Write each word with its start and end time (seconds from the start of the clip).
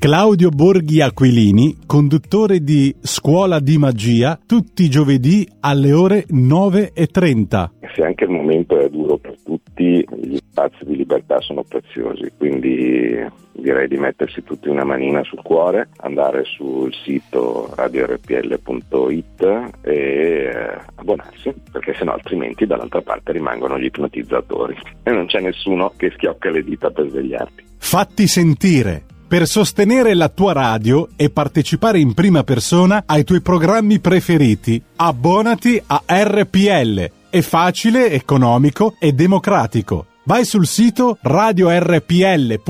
Claudio 0.00 0.48
Borghi 0.48 1.02
Aquilini, 1.02 1.76
conduttore 1.84 2.60
di 2.60 2.96
Scuola 3.02 3.60
di 3.60 3.76
Magia, 3.76 4.40
tutti 4.46 4.84
i 4.84 4.88
giovedì 4.88 5.46
alle 5.60 5.92
ore 5.92 6.24
9.30. 6.26 7.68
Se 7.94 8.02
anche 8.02 8.24
il 8.24 8.30
momento 8.30 8.80
è 8.80 8.88
duro 8.88 9.18
per 9.18 9.36
tutti, 9.44 10.02
gli 10.22 10.38
spazi 10.38 10.86
di 10.86 10.96
libertà 10.96 11.38
sono 11.42 11.64
preziosi, 11.64 12.32
quindi 12.38 13.14
direi 13.52 13.88
di 13.88 13.98
mettersi 13.98 14.42
tutti 14.42 14.70
una 14.70 14.84
manina 14.84 15.22
sul 15.22 15.42
cuore, 15.42 15.90
andare 15.98 16.44
sul 16.44 16.90
sito 17.04 17.70
radiorpl.it 17.74 19.42
e 19.82 19.92
eh, 19.92 20.78
abbonarsi, 20.94 21.52
perché 21.70 21.92
sennò 21.92 22.14
altrimenti 22.14 22.64
dall'altra 22.64 23.02
parte 23.02 23.32
rimangono 23.32 23.78
gli 23.78 23.84
ipnotizzatori 23.84 24.78
e 25.04 25.10
non 25.10 25.26
c'è 25.26 25.40
nessuno 25.40 25.92
che 25.94 26.10
schiocca 26.14 26.48
le 26.48 26.64
dita 26.64 26.88
per 26.88 27.06
svegliarti. 27.06 27.64
Fatti 27.76 28.26
sentire! 28.26 29.09
Per 29.30 29.46
sostenere 29.46 30.12
la 30.14 30.28
tua 30.28 30.52
radio 30.52 31.10
e 31.14 31.30
partecipare 31.30 32.00
in 32.00 32.14
prima 32.14 32.42
persona 32.42 33.04
ai 33.06 33.22
tuoi 33.22 33.40
programmi 33.40 34.00
preferiti, 34.00 34.82
abbonati 34.96 35.80
a 35.86 36.02
RPL. 36.04 37.10
È 37.30 37.40
facile, 37.40 38.10
economico 38.10 38.96
e 38.98 39.12
democratico. 39.12 40.06
Vai 40.24 40.44
sul 40.44 40.66
sito 40.66 41.16
radiorpl.it, 41.20 42.64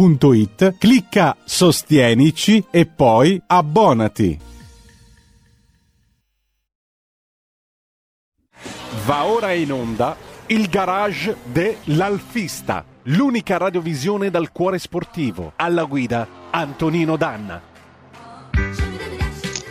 clicca 0.76 1.34
Sostienici 1.42 2.62
e 2.70 2.84
poi 2.84 3.40
abbonati. 3.46 4.38
Va 9.06 9.24
ora 9.24 9.52
in 9.52 9.72
onda 9.72 10.14
il 10.48 10.68
garage 10.68 11.36
dell'Alfista, 11.44 12.84
l'unica 13.04 13.56
radiovisione 13.56 14.28
dal 14.28 14.52
cuore 14.52 14.78
sportivo. 14.78 15.54
Alla 15.56 15.84
guida 15.84 16.39
Antonino 16.52 17.16
Danna. 17.16 17.62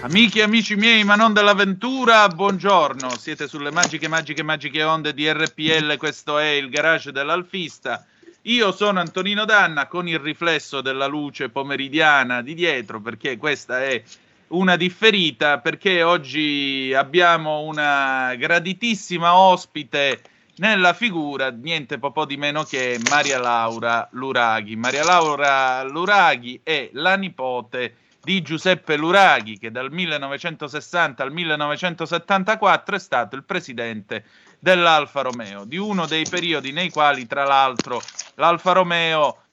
Amici 0.02 0.40
e 0.40 0.44
amici 0.44 0.76
miei, 0.76 1.04
ma 1.04 1.16
non 1.16 1.34
dell'avventura, 1.34 2.26
buongiorno. 2.30 3.18
Siete 3.18 3.50
sulle 3.50 3.70
magiche, 3.70 4.08
magiche, 4.08 4.44
magiche 4.44 4.84
onde 4.84 5.14
di 5.14 5.30
RPL. 5.30 5.98
Questo 5.98 6.38
è 6.38 6.48
il 6.52 6.70
garage 6.70 7.12
dell'Alfista. 7.12 8.06
Io 8.44 8.72
sono 8.72 9.02
Antonino 9.02 9.44
Danna 9.44 9.88
con 9.88 10.08
il 10.08 10.20
riflesso 10.20 10.80
della 10.80 11.06
luce 11.06 11.50
pomeridiana 11.50 12.42
di 12.42 12.54
dietro, 12.54 13.02
perché 13.02 13.36
questa 13.36 13.84
è 13.84 14.02
una 14.48 14.78
differita, 14.78 15.58
perché 15.60 16.02
oggi 16.02 16.94
abbiamo 16.96 17.64
una 17.64 18.34
graditissima 18.36 19.36
ospite 19.36 20.22
nella 20.60 20.94
figura 20.94 21.50
niente 21.50 21.98
po' 21.98 22.26
di 22.26 22.38
meno 22.38 22.64
che 22.64 23.00
Maria 23.10 23.40
Laura 23.40 24.08
Luraghi. 24.12 24.76
Maria 24.76 25.04
Laura 25.04 25.84
Luraghi 25.84 26.60
è 26.64 26.90
la 26.94 27.16
nipote 27.16 27.96
di 28.22 28.42
Giuseppe 28.42 28.98
Luraghi 28.98 29.58
che 29.58 29.72
dal 29.72 29.92
1960 29.92 31.24
al 31.24 31.32
1974 31.32 32.96
è 32.96 33.00
stato 33.00 33.36
il 33.36 33.44
presidente 33.44 34.26
dell'Alfa 34.60 35.22
Romeo, 35.22 35.64
di 35.64 35.78
uno 35.78 36.06
dei 36.06 36.26
periodi 36.30 36.74
nei 36.74 36.90
quali 36.90 37.26
tra 37.26 37.46
l'altro 37.46 38.02
l'Alfa 38.36 38.74
Romeo 38.74 39.44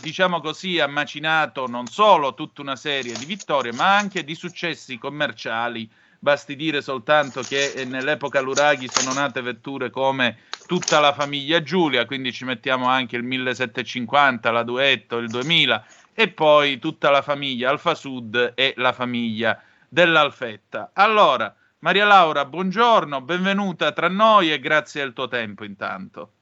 diciamo 0.00 0.40
così 0.40 0.80
ha 0.80 0.88
macinato 0.88 1.68
non 1.68 1.86
solo 1.86 2.34
tutta 2.34 2.62
una 2.62 2.74
serie 2.74 3.14
di 3.14 3.24
vittorie 3.24 3.72
ma 3.72 3.96
anche 3.96 4.24
di 4.24 4.34
successi 4.34 4.98
commerciali 4.98 5.88
Basti 6.22 6.54
dire 6.54 6.82
soltanto 6.82 7.40
che 7.40 7.72
eh, 7.72 7.84
nell'epoca 7.84 8.38
Luraghi 8.38 8.88
sono 8.88 9.12
nate 9.12 9.42
vetture 9.42 9.90
come 9.90 10.42
tutta 10.68 11.00
la 11.00 11.12
famiglia 11.12 11.64
Giulia, 11.64 12.06
quindi 12.06 12.32
ci 12.32 12.44
mettiamo 12.44 12.86
anche 12.86 13.16
il 13.16 13.24
1750, 13.24 14.52
la 14.52 14.62
Duetto, 14.62 15.16
il 15.16 15.26
2000 15.26 15.84
e 16.14 16.28
poi 16.28 16.78
tutta 16.78 17.10
la 17.10 17.22
famiglia 17.22 17.70
Alfa 17.70 17.96
Sud 17.96 18.52
e 18.54 18.72
la 18.76 18.92
famiglia 18.92 19.60
dell'Alfetta. 19.88 20.92
Allora, 20.92 21.52
Maria 21.80 22.04
Laura, 22.04 22.44
buongiorno, 22.44 23.20
benvenuta 23.22 23.90
tra 23.90 24.06
noi 24.06 24.52
e 24.52 24.60
grazie 24.60 25.02
al 25.02 25.12
tuo 25.14 25.26
tempo 25.26 25.64
intanto. 25.64 26.32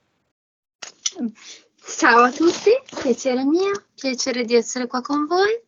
Ciao 1.83 2.25
a 2.25 2.31
tutti, 2.31 2.71
piacere 3.01 3.45
mio, 3.45 3.85
piacere 3.99 4.45
di 4.45 4.55
essere 4.55 4.87
qua 4.87 5.01
con 5.01 5.25
voi. 5.25 5.59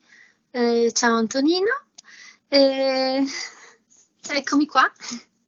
Eh, 0.51 0.93
ciao 0.93 1.17
Antonino. 1.17 1.87
Eh, 2.49 3.25
Eccomi 4.29 4.67
qua. 4.67 4.91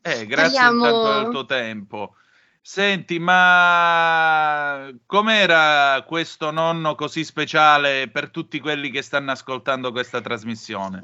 Eh, 0.02 0.26
grazie 0.26 0.58
Parliamo... 0.58 1.20
del 1.20 1.30
tuo 1.30 1.44
tempo. 1.46 2.16
Senti, 2.66 3.18
ma 3.18 4.90
com'era 5.04 6.02
questo 6.06 6.50
nonno 6.50 6.94
così 6.94 7.22
speciale 7.22 8.08
per 8.08 8.30
tutti 8.30 8.58
quelli 8.58 8.90
che 8.90 9.02
stanno 9.02 9.32
ascoltando 9.32 9.92
questa 9.92 10.22
trasmissione? 10.22 11.02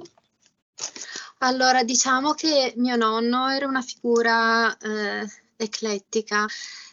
Allora, 1.38 1.84
diciamo 1.84 2.32
che 2.32 2.72
mio 2.76 2.96
nonno 2.96 3.48
era 3.48 3.66
una 3.66 3.82
figura 3.82 4.74
eh, 4.78 5.26
eclettica, 5.56 6.46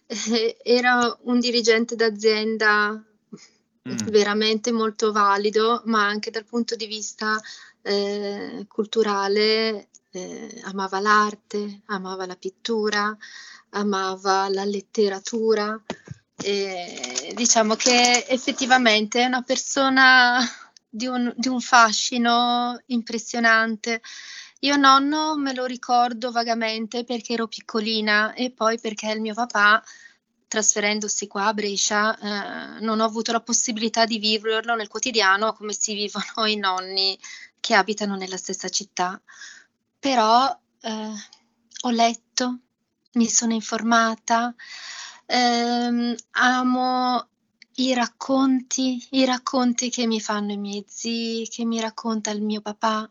eh, 0.06 0.58
era 0.62 1.18
un 1.22 1.40
dirigente 1.40 1.96
d'azienda 1.96 2.92
mm. 2.92 3.96
veramente 4.10 4.72
molto 4.72 5.14
valido, 5.14 5.82
ma 5.86 6.06
anche 6.06 6.30
dal 6.30 6.46
punto 6.46 6.76
di 6.76 6.88
vista 6.88 7.40
eh, 7.82 8.66
culturale 8.68 9.88
eh, 10.18 10.62
amava 10.64 11.00
l'arte, 11.00 11.82
amava 11.86 12.26
la 12.26 12.36
pittura, 12.36 13.16
amava 13.72 14.50
la 14.50 14.66
letteratura. 14.66 15.80
E 16.40 17.34
diciamo 17.36 17.76
che 17.76 18.26
effettivamente 18.28 19.22
è 19.22 19.26
una 19.26 19.42
persona 19.42 20.40
di 20.90 21.08
un, 21.08 21.34
di 21.36 21.48
un 21.48 21.60
fascino 21.62 22.80
impressionante. 22.88 24.02
Io 24.62 24.76
nonno 24.76 25.36
me 25.38 25.54
lo 25.54 25.66
ricordo 25.66 26.32
vagamente 26.32 27.04
perché 27.04 27.34
ero 27.34 27.48
piccolina 27.48 28.34
e 28.34 28.52
poi 28.52 28.80
perché 28.80 29.12
il 29.12 29.22
mio 29.22 29.34
papà, 29.34 29.84
trasferendosi 30.48 31.28
qua 31.28 31.48
a 31.48 31.54
Brescia, 31.54 32.18
eh, 32.18 32.80
non 32.82 33.00
ho 33.00 33.06
avuto 33.06 33.32
la 33.32 33.42
possibilità 33.42 34.06
di 34.06 34.18
viverlo 34.18 34.76
nel 34.76 34.88
quotidiano 34.88 35.54
come 35.54 35.74
si 35.74 35.94
vivono 35.94 36.46
i 36.48 36.56
nonni 36.56 37.18
che 37.60 37.76
abitano 37.76 38.16
nella 38.16 38.38
stessa 38.38 38.70
città 38.70 39.20
però 40.00 40.58
eh, 40.82 41.14
ho 41.82 41.90
letto, 41.90 42.60
mi 43.14 43.28
sono 43.28 43.54
informata, 43.54 44.54
ehm, 45.26 46.16
amo 46.32 47.28
i 47.76 47.94
racconti, 47.94 49.06
i 49.12 49.26
racconti 49.26 49.90
che 49.90 50.08
mi 50.08 50.20
fanno 50.20 50.52
i 50.52 50.58
miei 50.58 50.84
zii, 50.88 51.48
che 51.48 51.66
mi 51.66 51.80
racconta 51.80 52.32
il 52.32 52.42
mio 52.42 52.62
papà 52.62 53.10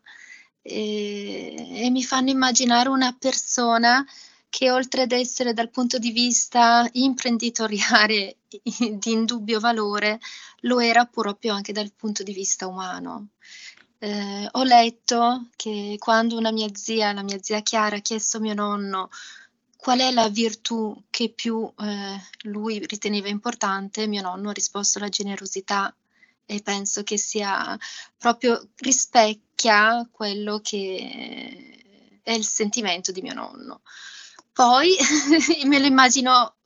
e, 0.63 1.85
e 1.85 1.91
mi 1.91 2.03
fanno 2.03 2.31
immaginare 2.31 2.89
una 2.89 3.15
persona 3.19 4.05
che 4.49 4.71
oltre 4.71 5.03
ad 5.03 5.13
essere 5.13 5.53
dal 5.53 5.71
punto 5.71 5.99
di 5.99 6.11
vista 6.11 6.89
imprenditoriale 6.93 8.39
di 8.49 9.13
indubbio 9.13 9.61
valore, 9.61 10.19
lo 10.61 10.81
era 10.81 11.05
proprio 11.05 11.53
anche 11.53 11.73
dal 11.73 11.93
punto 11.93 12.23
di 12.23 12.33
vista 12.33 12.67
umano. 12.67 13.29
Eh, 13.99 14.49
ho 14.51 14.63
letto 14.63 15.49
che 15.57 15.97
quando 15.99 16.37
una 16.37 16.53
mia 16.53 16.69
zia, 16.75 17.13
la 17.13 17.23
mia 17.23 17.39
zia 17.41 17.61
Chiara, 17.61 17.97
ha 17.97 18.01
chiesto 18.01 18.37
a 18.37 18.41
mio 18.41 18.55
nonno 18.55 19.09
qual 19.77 20.01
è 20.01 20.11
la 20.11 20.29
virtù 20.29 21.01
che 21.11 21.31
più 21.31 21.73
eh, 21.79 22.21
lui 22.43 22.85
riteneva 22.87 23.29
importante, 23.29 24.07
mio 24.07 24.23
nonno 24.23 24.51
ha 24.51 24.53
risposto 24.53 24.99
la 24.99 25.09
generosità 25.09 25.95
e 26.45 26.61
penso 26.61 27.03
che 27.05 27.17
sia 27.19 27.79
proprio 28.19 28.69
rispecchia 28.77 30.09
quello 30.11 30.61
che 30.61 32.21
è 32.23 32.33
il 32.33 32.45
sentimento 32.45 33.13
di 33.13 33.23
mio 33.23 33.35
nonno. 33.35 33.83
Poi 34.53 34.97
me 35.67 35.79
lo 35.79 35.87
immagino 35.87 36.57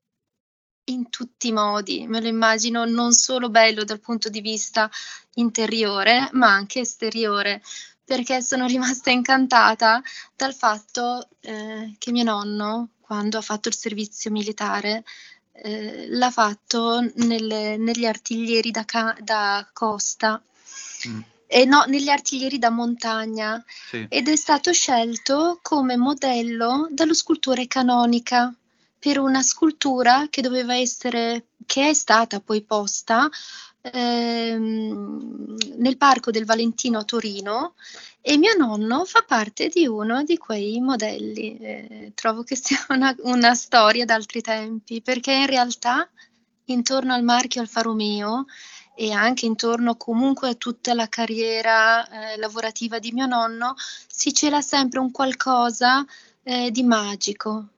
in 0.85 1.11
tutti 1.11 1.49
i 1.49 1.53
modi, 1.53 2.07
me 2.07 2.21
lo 2.21 2.29
immagino 2.29 2.85
non 2.85 3.13
solo 3.13 3.51
bello 3.51 3.85
dal 3.85 4.01
punto 4.01 4.29
di 4.29 4.41
vista 4.41 4.91
interiore, 5.35 6.29
ma 6.33 6.49
anche 6.49 6.81
esteriore, 6.81 7.63
perché 8.05 8.43
sono 8.43 8.67
rimasta 8.67 9.11
incantata 9.11 10.03
dal 10.35 10.55
fatto 10.55 11.29
eh, 11.41 11.95
che 11.99 12.11
mio 12.11 12.25
nonno, 12.25 12.89
quando 13.01 13.39
ha 13.39 13.43
fatto 13.43 13.69
il 13.69 13.77
servizio 13.77 14.31
militare, 14.31 15.05
eh, 15.53 16.07
l'ha 16.09 16.31
fatto 16.31 17.09
nelle, 17.17 17.77
negli 17.77 18.07
artiglieri 18.07 18.71
da, 18.71 18.85
ca- 18.85 19.17
da 19.21 19.69
costa. 19.73 20.43
Mm. 21.09 21.21
E 21.47 21.65
no, 21.65 21.85
negli 21.87 22.09
artiglieri 22.09 22.59
da 22.59 22.71
montagna 22.71 23.63
sì. 23.89 24.07
ed 24.09 24.29
è 24.29 24.37
stato 24.37 24.73
scelto 24.73 25.59
come 25.63 25.97
modello 25.97 26.87
dallo 26.91 27.15
scultore 27.15 27.67
canonica 27.67 28.55
per 28.97 29.19
una 29.19 29.43
scultura 29.43 30.29
che 30.31 30.43
doveva 30.43 30.77
essere, 30.77 31.47
che 31.67 31.89
è 31.89 31.95
stata 31.95 32.39
poi 32.39 32.63
posta 32.63 33.29
ehm, 33.83 35.57
nel 35.77 35.97
parco 35.97 36.31
del 36.31 36.45
Valentino 36.45 36.99
a 36.99 37.05
Torino 37.05 37.75
e 38.21 38.37
mio 38.37 38.55
nonno 38.57 39.05
fa 39.05 39.23
parte 39.27 39.69
di 39.69 39.87
uno 39.87 40.23
di 40.25 40.37
quei 40.37 40.81
modelli. 40.81 41.57
Eh, 41.59 42.13
trovo 42.15 42.43
che 42.43 42.57
sia 42.57 42.85
una, 42.91 43.15
una 43.23 43.55
storia 43.55 44.05
d'altri 44.05 44.41
tempi, 44.41 45.01
perché 45.01 45.33
in 45.33 45.47
realtà 45.47 46.09
intorno 46.67 47.15
al 47.15 47.25
marchio 47.25 47.61
Alfa 47.61 47.83
Romeo 47.83 48.47
e 48.95 49.13
anche 49.13 49.47
intorno 49.47 49.97
comunque 49.97 50.51
a 50.51 50.55
tutta 50.55 50.93
la 50.95 51.09
carriera 51.09 52.33
eh, 52.33 52.37
lavorativa 52.37 52.99
di 52.99 53.13
mio 53.13 53.27
nonno 53.27 53.75
si 54.07 54.33
cela 54.35 54.61
sempre 54.61 54.99
un 54.99 55.11
qualcosa 55.11 56.05
eh, 56.43 56.71
di 56.71 56.83
magico. 56.83 57.69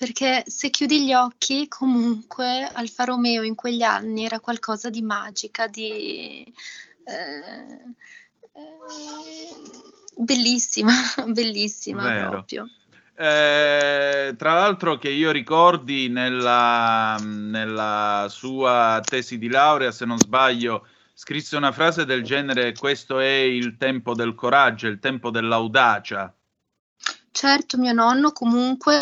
Perché 0.00 0.44
se 0.46 0.70
chiudi 0.70 1.04
gli 1.04 1.12
occhi, 1.12 1.68
comunque 1.68 2.66
Alfa 2.72 3.04
Romeo 3.04 3.42
in 3.42 3.54
quegli 3.54 3.82
anni 3.82 4.24
era 4.24 4.40
qualcosa 4.40 4.88
di 4.88 5.02
magica, 5.02 5.66
di 5.66 6.42
eh, 7.04 7.94
eh 8.54 8.70
bellissima, 10.16 10.90
bellissima 11.28 12.02
Vero. 12.04 12.30
proprio. 12.30 12.66
Eh, 13.14 14.34
tra 14.38 14.54
l'altro 14.54 14.96
che 14.96 15.10
io 15.10 15.30
ricordi 15.32 16.08
nella, 16.08 17.18
nella, 17.20 18.26
sua 18.30 19.02
tesi 19.04 19.36
di 19.36 19.48
laurea, 19.50 19.90
se 19.90 20.06
non 20.06 20.16
sbaglio, 20.16 20.86
scrisse 21.12 21.58
una 21.58 21.72
frase 21.72 22.06
del 22.06 22.22
genere 22.22 22.72
questo 22.72 23.18
è 23.18 23.28
il 23.28 23.76
tempo 23.76 24.14
del 24.14 24.34
coraggio, 24.34 24.86
il 24.86 24.98
tempo 24.98 25.28
dell'audacia. 25.28 26.34
Certo, 27.32 27.78
mio 27.78 27.92
nonno 27.92 28.32
comunque, 28.32 28.98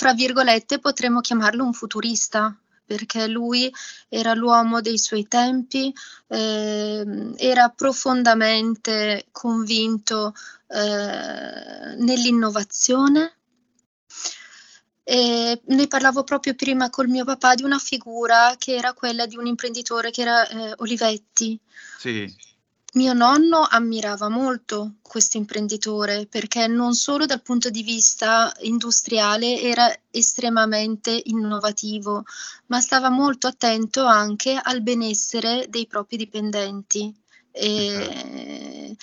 fra 0.00 0.14
virgolette, 0.14 0.78
potremmo 0.78 1.20
chiamarlo 1.20 1.64
un 1.64 1.72
futurista 1.72 2.56
perché 2.90 3.28
lui 3.28 3.72
era 4.08 4.34
l'uomo 4.34 4.80
dei 4.80 4.98
suoi 4.98 5.28
tempi, 5.28 5.94
eh, 6.26 7.04
era 7.36 7.68
profondamente 7.68 9.26
convinto 9.30 10.34
eh, 10.66 11.94
nell'innovazione. 11.98 13.34
E 15.04 15.60
ne 15.64 15.86
parlavo 15.86 16.24
proprio 16.24 16.54
prima 16.54 16.90
col 16.90 17.08
mio 17.08 17.24
papà 17.24 17.54
di 17.54 17.62
una 17.62 17.78
figura 17.78 18.54
che 18.58 18.74
era 18.74 18.92
quella 18.92 19.26
di 19.26 19.36
un 19.36 19.46
imprenditore 19.46 20.10
che 20.10 20.22
era 20.22 20.48
eh, 20.48 20.74
Olivetti. 20.78 21.58
Sì 21.98 22.48
mio 22.94 23.12
nonno 23.12 23.66
ammirava 23.68 24.28
molto 24.28 24.94
questo 25.02 25.36
imprenditore 25.36 26.26
perché 26.26 26.66
non 26.66 26.94
solo 26.94 27.26
dal 27.26 27.42
punto 27.42 27.70
di 27.70 27.82
vista 27.82 28.52
industriale 28.60 29.60
era 29.60 29.92
estremamente 30.10 31.20
innovativo, 31.26 32.24
ma 32.66 32.80
stava 32.80 33.08
molto 33.08 33.46
attento 33.46 34.04
anche 34.06 34.58
al 34.60 34.82
benessere 34.82 35.66
dei 35.68 35.86
propri 35.86 36.16
dipendenti. 36.16 37.14
E, 37.52 38.96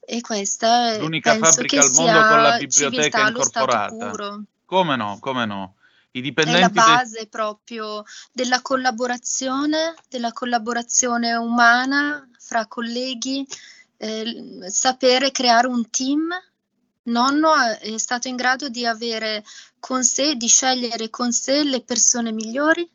e 0.00 0.20
questa 0.20 0.92
è 0.92 0.98
l'unica 0.98 1.36
fabbrica 1.36 1.80
al 1.80 1.90
mondo 1.92 2.26
con 2.26 2.42
la 2.42 2.56
biblioteca 2.56 3.28
incorporata. 3.28 4.42
Come 4.64 4.96
no, 4.96 5.18
come 5.20 5.46
no. 5.46 5.74
I 6.18 6.20
dipendenti 6.20 6.60
è 6.60 6.60
la 6.62 6.68
base 6.70 7.20
de... 7.20 7.28
proprio 7.28 8.02
della 8.32 8.60
collaborazione, 8.60 9.94
della 10.08 10.32
collaborazione 10.32 11.34
umana 11.34 12.28
fra 12.38 12.66
colleghi, 12.66 13.46
eh, 13.96 14.68
sapere 14.68 15.30
creare 15.30 15.68
un 15.68 15.88
team. 15.90 16.28
Nonno 17.04 17.54
è 17.80 17.96
stato 17.98 18.28
in 18.28 18.36
grado 18.36 18.68
di 18.68 18.84
avere 18.84 19.44
con 19.78 20.02
sé, 20.02 20.34
di 20.34 20.48
scegliere 20.48 21.08
con 21.08 21.32
sé 21.32 21.62
le 21.62 21.82
persone 21.82 22.32
migliori 22.32 22.88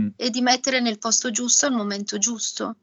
mm. 0.00 0.08
e 0.16 0.30
di 0.30 0.42
mettere 0.42 0.80
nel 0.80 0.98
posto 0.98 1.30
giusto 1.30 1.66
al 1.66 1.72
momento 1.72 2.18
giusto. 2.18 2.76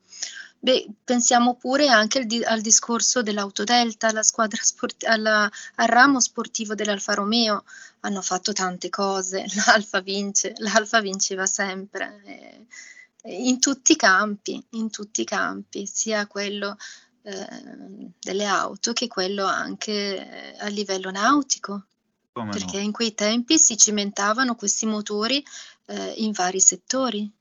Beh, 0.67 0.85
pensiamo 1.01 1.55
pure 1.55 1.87
anche 1.87 2.19
al, 2.19 2.43
al 2.43 2.59
discorso 2.59 3.21
dell'Autodelta, 3.21 4.07
alla 4.07 4.21
squadra 4.21 4.61
sport- 4.61 5.05
alla, 5.05 5.49
al 5.75 5.87
ramo 5.87 6.19
sportivo 6.19 6.75
dell'Alfa 6.75 7.13
Romeo. 7.13 7.63
Hanno 8.01 8.21
fatto 8.21 8.51
tante 8.51 8.89
cose, 8.89 9.45
l'Alfa 9.65 10.01
vince, 10.01 10.51
l'Alfa 10.57 10.99
vinceva 10.99 11.45
sempre. 11.45 12.21
Eh, 12.25 13.45
in 13.45 13.61
tutti 13.61 13.93
i 13.93 13.95
campi, 13.95 14.61
in 14.71 14.89
tutti 14.89 15.21
i 15.21 15.23
campi, 15.23 15.85
sia 15.87 16.27
quello 16.27 16.75
eh, 17.21 18.11
delle 18.19 18.45
auto 18.45 18.91
che 18.91 19.07
quello 19.07 19.45
anche 19.45 20.57
a 20.59 20.67
livello 20.67 21.11
nautico. 21.11 21.85
Come 22.33 22.51
perché 22.51 22.75
no? 22.75 22.83
in 22.83 22.91
quei 22.91 23.13
tempi 23.13 23.57
si 23.57 23.77
cimentavano 23.77 24.55
questi 24.55 24.85
motori 24.85 25.41
eh, 25.85 26.13
in 26.17 26.33
vari 26.33 26.59
settori. 26.59 27.31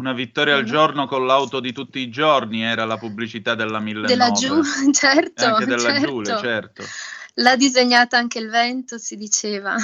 Una 0.00 0.12
vittoria 0.12 0.54
al 0.54 0.62
giorno 0.62 1.08
con 1.08 1.26
l'auto 1.26 1.58
di 1.58 1.72
tutti 1.72 1.98
i 1.98 2.08
giorni 2.08 2.62
era 2.62 2.84
la 2.84 2.98
pubblicità 2.98 3.56
della 3.56 3.80
1009. 3.80 4.06
Della 4.06 4.30
Giù, 4.30 4.62
certo. 4.94 5.42
E 5.42 5.46
anche 5.46 5.64
della 5.64 5.80
certo. 5.80 6.06
Giule, 6.06 6.38
certo. 6.38 6.84
L'ha 7.34 7.56
disegnata 7.56 8.16
anche 8.16 8.38
il 8.38 8.48
vento, 8.48 8.96
si 8.96 9.16
diceva. 9.16 9.74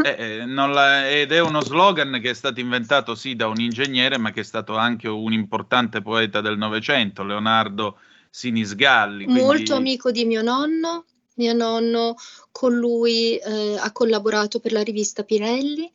Eh, 0.00 0.14
eh, 0.16 0.46
la, 0.46 1.10
ed 1.10 1.32
è 1.32 1.40
uno 1.40 1.60
slogan 1.60 2.20
che 2.22 2.30
è 2.30 2.34
stato 2.34 2.60
inventato 2.60 3.16
sì 3.16 3.34
da 3.34 3.48
un 3.48 3.58
ingegnere, 3.58 4.16
ma 4.16 4.30
che 4.30 4.42
è 4.42 4.44
stato 4.44 4.76
anche 4.76 5.08
un 5.08 5.32
importante 5.32 6.02
poeta 6.02 6.40
del 6.40 6.56
Novecento, 6.56 7.24
Leonardo 7.24 7.98
Sinisgalli. 8.30 9.24
Quindi... 9.24 9.42
Molto 9.42 9.74
amico 9.74 10.12
di 10.12 10.24
mio 10.24 10.42
nonno. 10.42 11.04
Mio 11.34 11.52
nonno 11.52 12.14
con 12.52 12.76
lui 12.76 13.38
eh, 13.38 13.76
ha 13.76 13.90
collaborato 13.90 14.60
per 14.60 14.70
la 14.70 14.82
rivista 14.82 15.24
Pirelli. 15.24 15.92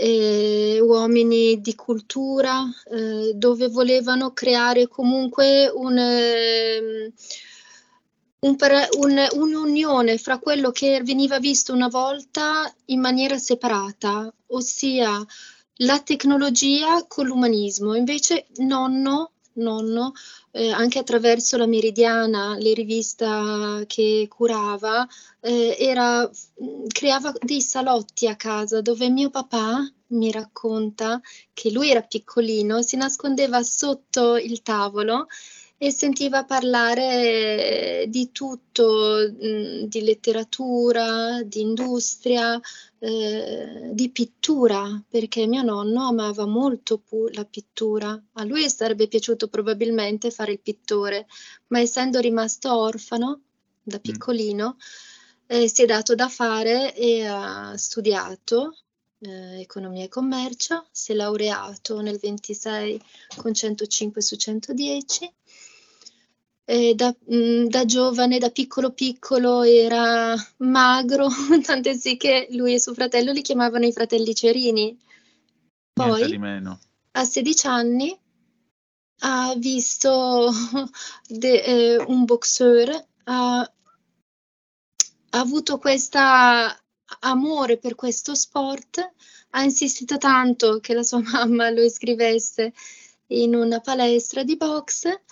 Eh, 0.00 0.78
uomini 0.80 1.60
di 1.60 1.74
cultura, 1.74 2.62
eh, 2.88 3.32
dove 3.34 3.66
volevano 3.66 4.32
creare 4.32 4.86
comunque 4.86 5.68
un, 5.74 5.98
eh, 5.98 7.12
un, 8.40 8.56
un, 8.98 9.28
un'unione 9.32 10.16
fra 10.16 10.38
quello 10.38 10.70
che 10.70 11.02
veniva 11.02 11.40
visto 11.40 11.72
una 11.72 11.88
volta 11.88 12.72
in 12.86 13.00
maniera 13.00 13.38
separata, 13.38 14.32
ossia 14.46 15.26
la 15.78 16.00
tecnologia 16.00 17.04
con 17.08 17.26
l'umanismo. 17.26 17.96
Invece 17.96 18.46
nonno 18.58 19.32
nonno, 19.58 20.12
eh, 20.52 20.70
anche 20.70 20.98
attraverso 20.98 21.56
la 21.56 21.66
Meridiana, 21.66 22.56
le 22.58 22.72
riviste 22.74 23.84
che 23.86 24.26
curava, 24.28 25.06
eh, 25.40 25.76
era, 25.78 26.28
creava 26.88 27.32
dei 27.40 27.60
salotti 27.60 28.26
a 28.26 28.36
casa 28.36 28.80
dove 28.80 29.08
mio 29.10 29.30
papà 29.30 29.90
mi 30.08 30.30
racconta 30.30 31.20
che 31.52 31.70
lui 31.70 31.90
era 31.90 32.02
piccolino, 32.02 32.82
si 32.82 32.96
nascondeva 32.96 33.62
sotto 33.62 34.36
il 34.36 34.62
tavolo 34.62 35.26
e 35.80 35.92
sentiva 35.92 36.44
parlare 36.44 38.06
di 38.08 38.32
tutto, 38.32 39.30
mh, 39.30 39.84
di 39.84 40.02
letteratura, 40.02 41.40
di 41.44 41.60
industria, 41.60 42.60
eh, 42.98 43.90
di 43.92 44.10
pittura, 44.10 45.00
perché 45.08 45.46
mio 45.46 45.62
nonno 45.62 46.08
amava 46.08 46.46
molto 46.46 47.00
la 47.30 47.44
pittura. 47.44 48.20
A 48.32 48.44
lui 48.44 48.68
sarebbe 48.68 49.06
piaciuto 49.06 49.46
probabilmente 49.46 50.32
fare 50.32 50.52
il 50.52 50.60
pittore, 50.60 51.26
ma 51.68 51.78
essendo 51.78 52.18
rimasto 52.18 52.76
orfano 52.76 53.42
da 53.80 53.98
mm. 53.98 54.00
piccolino, 54.00 54.76
eh, 55.46 55.68
si 55.68 55.82
è 55.82 55.86
dato 55.86 56.16
da 56.16 56.28
fare 56.28 56.92
e 56.94 57.24
ha 57.24 57.76
studiato 57.76 58.74
eh, 59.20 59.60
economia 59.60 60.04
e 60.04 60.08
commercio, 60.08 60.86
si 60.90 61.12
è 61.12 61.14
laureato 61.14 62.00
nel 62.00 62.18
26 62.18 63.00
con 63.36 63.54
105 63.54 64.20
su 64.20 64.36
110 64.36 65.32
eh, 66.70 66.94
da, 66.94 67.16
mh, 67.18 67.34
mm, 67.34 67.66
da, 67.68 67.86
giovane, 67.86 68.38
da 68.38 68.50
piccolo 68.50 68.92
piccolo 68.92 69.62
era 69.62 70.34
magro, 70.58 71.28
tant'è 71.64 71.96
sì 71.96 72.18
che 72.18 72.48
lui 72.50 72.74
e 72.74 72.80
suo 72.80 72.92
fratello 72.92 73.32
li 73.32 73.40
chiamavano 73.40 73.86
i 73.86 73.92
fratelli 73.92 74.34
Cerini. 74.34 74.94
Poi, 75.94 76.38
a 77.12 77.24
16 77.24 77.66
anni, 77.66 78.20
ha 79.20 79.54
visto 79.56 80.50
de, 81.26 81.62
eh, 81.62 81.96
un 82.06 82.26
boxeur, 82.26 83.06
ha, 83.24 83.60
ha 83.60 85.40
avuto 85.40 85.78
questo 85.78 86.18
amore 87.20 87.78
per 87.78 87.94
questo 87.94 88.34
sport, 88.34 89.10
ha 89.52 89.62
insistito 89.62 90.18
tanto 90.18 90.80
che 90.80 90.92
la 90.92 91.02
sua 91.02 91.22
mamma 91.32 91.70
lo 91.70 91.82
iscrivesse 91.82 92.74
in 93.28 93.54
una 93.54 93.80
palestra 93.80 94.42
di 94.42 94.56
boxe 94.58 95.22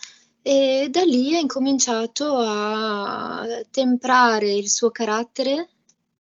e 0.49 0.87
da 0.91 1.03
lì 1.03 1.35
ha 1.35 1.41
incominciato 1.41 2.37
a 2.39 3.45
temprare 3.69 4.53
il 4.53 4.71
suo 4.71 4.93
carattere 4.93 5.71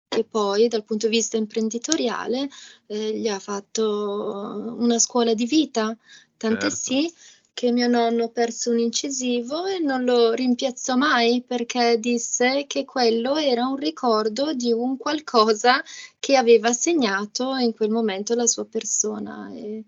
e 0.06 0.24
poi 0.24 0.68
dal 0.68 0.84
punto 0.84 1.08
di 1.08 1.16
vista 1.16 1.38
imprenditoriale 1.38 2.46
eh, 2.88 3.18
gli 3.18 3.26
ha 3.26 3.38
fatto 3.38 4.76
una 4.78 4.98
scuola 4.98 5.32
di 5.32 5.46
vita, 5.46 5.96
tant'è 6.36 6.68
certo. 6.68 6.76
sì 6.76 7.10
che 7.54 7.72
mio 7.72 7.88
nonno 7.88 8.28
perse 8.28 8.68
un 8.68 8.80
incisivo 8.80 9.64
e 9.64 9.78
non 9.78 10.04
lo 10.04 10.32
rimpiazzò 10.32 10.94
mai 10.94 11.42
perché 11.42 11.98
disse 11.98 12.66
che 12.66 12.84
quello 12.84 13.36
era 13.36 13.66
un 13.66 13.76
ricordo 13.76 14.52
di 14.52 14.72
un 14.72 14.98
qualcosa 14.98 15.82
che 16.18 16.36
aveva 16.36 16.74
segnato 16.74 17.54
in 17.54 17.72
quel 17.72 17.88
momento 17.88 18.34
la 18.34 18.46
sua 18.46 18.66
persona. 18.66 19.50
E, 19.54 19.84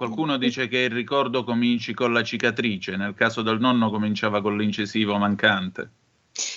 Qualcuno 0.00 0.38
dice 0.38 0.66
che 0.66 0.78
il 0.78 0.90
ricordo 0.92 1.44
cominci 1.44 1.92
con 1.92 2.14
la 2.14 2.22
cicatrice, 2.22 2.96
nel 2.96 3.12
caso 3.12 3.42
del 3.42 3.60
nonno 3.60 3.90
cominciava 3.90 4.40
con 4.40 4.56
l'incisivo 4.56 5.18
mancante. 5.18 5.90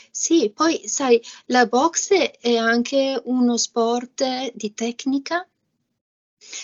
Sì, 0.09 0.49
poi 0.55 0.87
sai, 0.87 1.21
la 1.47 1.65
boxe 1.65 2.31
è 2.31 2.55
anche 2.55 3.21
uno 3.25 3.57
sport 3.57 4.53
di 4.53 4.73
tecnica, 4.73 5.45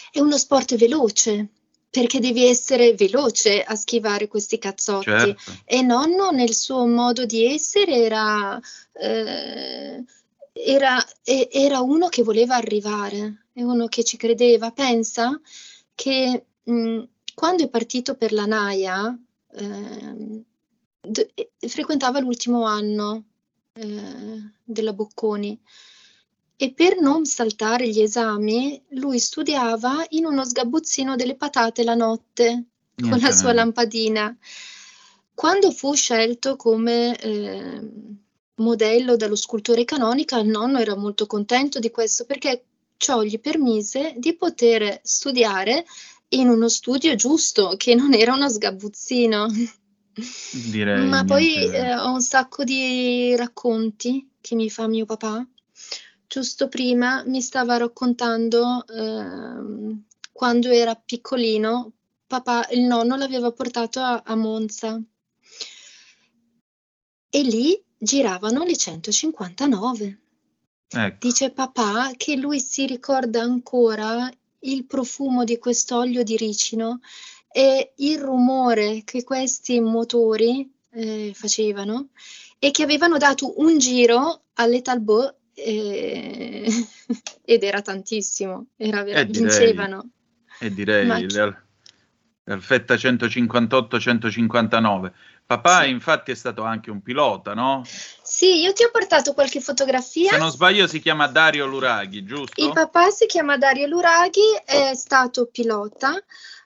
è 0.09 0.21
uno 0.21 0.37
sport 0.37 0.77
veloce, 0.77 1.49
perché 1.89 2.21
devi 2.21 2.45
essere 2.45 2.93
veloce 2.93 3.61
a 3.61 3.75
schivare 3.75 4.29
questi 4.29 4.57
cazzotti. 4.57 5.03
Certo. 5.03 5.51
E 5.65 5.81
nonno 5.81 6.31
nel 6.31 6.53
suo 6.53 6.85
modo 6.87 7.25
di 7.25 7.43
essere 7.43 8.05
era, 8.05 8.57
eh, 8.93 10.01
era, 10.53 11.05
era 11.25 11.81
uno 11.81 12.07
che 12.07 12.23
voleva 12.23 12.55
arrivare, 12.55 13.47
è 13.51 13.63
uno 13.63 13.87
che 13.87 14.05
ci 14.05 14.15
credeva. 14.15 14.71
Pensa 14.71 15.37
che 15.93 16.45
mh, 16.69 17.07
quando 17.33 17.63
è 17.63 17.69
partito 17.69 18.15
per 18.15 18.31
la 18.31 18.45
Naia, 18.45 19.17
eh, 19.51 20.43
d- 21.01 21.31
frequentava 21.67 22.19
l'ultimo 22.19 22.65
anno 22.65 23.23
eh, 23.73 24.51
della 24.63 24.93
Bocconi 24.93 25.59
e 26.61 26.73
per 26.73 26.99
non 26.99 27.25
saltare 27.25 27.87
gli 27.87 28.01
esami 28.01 28.81
lui 28.89 29.17
studiava 29.17 30.05
in 30.09 30.25
uno 30.25 30.43
sgabuzzino 30.43 31.15
delle 31.15 31.35
patate 31.35 31.83
la 31.83 31.95
notte 31.95 32.65
con 32.99 33.17
la 33.19 33.31
sua 33.31 33.53
lampadina. 33.53 34.35
Quando 35.33 35.71
fu 35.71 35.93
scelto 35.93 36.57
come 36.57 37.17
eh, 37.17 37.89
modello 38.55 39.15
dallo 39.15 39.37
scultore 39.37 39.85
canonica, 39.85 40.37
il 40.37 40.49
nonno 40.49 40.79
era 40.79 40.97
molto 40.97 41.25
contento 41.27 41.79
di 41.79 41.91
questo 41.91 42.25
perché 42.25 42.65
ciò 42.97 43.23
gli 43.23 43.39
permise 43.39 44.15
di 44.17 44.35
poter 44.35 44.99
studiare 45.01 45.85
in 46.29 46.47
uno 46.49 46.69
studio 46.69 47.15
giusto, 47.15 47.75
che 47.77 47.95
non 47.95 48.13
era 48.13 48.33
uno 48.33 48.49
sgabuzzino. 48.49 49.47
Direi 50.71 51.07
Ma 51.07 51.23
poi 51.23 51.71
eh, 51.71 51.95
ho 51.95 52.11
un 52.11 52.21
sacco 52.21 52.63
di 52.63 53.35
racconti 53.35 54.29
che 54.41 54.55
mi 54.55 54.69
fa 54.69 54.87
mio 54.87 55.05
papà 55.05 55.47
giusto 56.29 56.67
prima 56.67 57.23
mi 57.25 57.41
stava 57.41 57.77
raccontando 57.77 58.85
eh, 58.85 59.97
quando 60.31 60.69
era 60.69 60.95
piccolino, 60.95 61.91
papà, 62.27 62.67
il 62.69 62.81
nonno 62.81 63.15
l'aveva 63.15 63.51
portato 63.51 63.99
a, 63.99 64.21
a 64.23 64.35
Monza 64.35 65.01
e 67.31 67.41
lì 67.41 67.83
giravano 67.97 68.63
le 68.63 68.77
159. 68.77 70.19
Ecco. 70.91 71.17
Dice 71.19 71.51
papà 71.51 72.11
che 72.15 72.35
lui 72.35 72.59
si 72.59 72.85
ricorda 72.85 73.41
ancora 73.41 74.31
il 74.61 74.85
profumo 74.85 75.43
di 75.43 75.57
quest'olio 75.57 76.23
di 76.23 76.37
ricino 76.37 76.99
e 77.51 77.93
il 77.97 78.19
rumore 78.19 79.03
che 79.03 79.23
questi 79.23 79.79
motori 79.79 80.69
eh, 80.91 81.31
facevano 81.33 82.09
e 82.59 82.71
che 82.71 82.83
avevano 82.83 83.17
dato 83.17 83.59
un 83.61 83.77
giro 83.77 84.43
alle 84.53 84.81
Talbot 84.81 85.35
e... 85.53 86.65
ed 87.43 87.63
era 87.63 87.81
tantissimo, 87.81 88.67
era 88.75 89.03
ver- 89.03 89.17
Eh, 89.17 89.25
direi. 89.25 89.41
vincevano. 89.47 90.09
E 90.59 90.73
direi 90.73 91.05
Ma- 91.05 91.19
l'Al- 91.19 91.63
l'Alfetta 92.43 92.95
158-159. 92.95 95.11
Papà 95.49 95.81
Sì. 95.81 95.89
infatti 95.89 96.29
è 96.29 96.35
stato 96.35 96.61
anche 96.61 96.91
un 96.91 97.01
pilota, 97.01 97.55
no? 97.55 97.81
Sì, 98.21 98.59
io 98.61 98.71
ti 98.71 98.83
ho 98.83 98.91
portato 98.91 99.33
qualche 99.33 99.59
fotografia. 99.59 100.29
Se 100.33 100.37
non 100.37 100.51
sbaglio 100.51 100.85
si 100.85 100.99
chiama 100.99 101.25
Dario 101.25 101.65
Luraghi, 101.65 102.23
giusto? 102.23 102.63
Il 102.63 102.71
papà 102.71 103.09
si 103.09 103.25
chiama 103.25 103.57
Dario 103.57 103.87
Luraghi, 103.87 104.61
è 104.63 104.93
stato 104.93 105.47
pilota, 105.47 106.13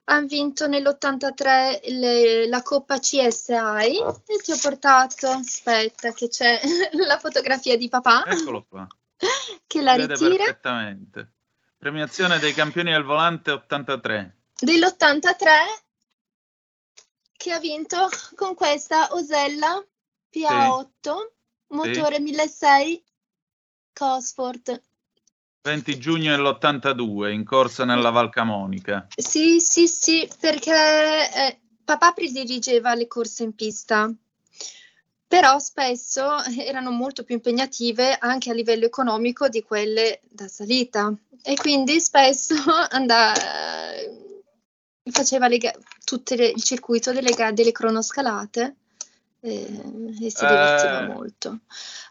ha 0.03 0.19
vinto 0.23 0.67
nell'83 0.67 1.79
le- 1.97 2.45
la 2.49 2.61
Coppa 2.61 2.99
CSI 2.99 3.53
e 4.25 4.37
ti 4.43 4.51
ho 4.51 4.57
portato, 4.61 5.27
aspetta 5.29 6.11
che 6.11 6.27
c'è 6.27 6.59
la 7.07 7.17
fotografia 7.19 7.77
di 7.77 7.87
papà 7.87 8.25
Eccolo 8.25 8.65
qua. 8.67 8.85
che 9.65 9.81
la 9.81 9.95
vede 9.95 10.15
ritira 10.15 10.43
perfettamente. 10.43 11.31
Premiazione 11.77 12.37
dei 12.37 12.53
campioni 12.53 12.93
al 12.93 13.05
volante 13.05 13.51
83. 13.51 14.35
dell'83 14.59 15.47
che 17.43 17.51
ha 17.51 17.59
vinto 17.59 18.07
con 18.35 18.55
questa 18.55 19.09
Osella 19.11 19.85
PA8 20.33 21.11
motore 21.67 22.21
1600 22.21 23.03
Cosworth. 23.91 24.81
20 25.63 25.99
giugno 25.99 26.33
dell'82 26.33 27.33
in 27.33 27.43
corsa 27.43 27.83
nella 27.83 28.11
Val 28.11 28.29
Camonica. 28.29 29.07
Sì, 29.13 29.59
sì, 29.59 29.89
sì, 29.89 30.29
perché 30.39 30.71
eh, 30.71 31.59
papà 31.83 32.13
predirigeva 32.13 32.95
le 32.95 33.07
corse 33.07 33.43
in 33.43 33.53
pista, 33.55 34.09
però 35.27 35.59
spesso 35.59 36.41
erano 36.57 36.91
molto 36.91 37.25
più 37.25 37.35
impegnative 37.35 38.15
anche 38.19 38.51
a 38.51 38.53
livello 38.53 38.85
economico 38.85 39.49
di 39.49 39.61
quelle 39.61 40.21
da 40.29 40.47
salita 40.47 41.13
e 41.41 41.55
quindi 41.55 41.99
spesso 41.99 42.55
andava, 42.89 43.33
faceva 45.13 45.47
ga- 45.47 45.73
tutte 46.03 46.35
le- 46.35 46.47
il 46.49 46.61
circuito 46.63 47.13
delle, 47.13 47.31
ga- 47.31 47.51
delle 47.51 47.71
cronoscalate 47.71 48.75
eh, 49.39 49.81
e 50.21 50.29
si 50.29 50.45
divertiva 50.45 50.99
Eh. 50.99 51.05
molto. 51.07 51.59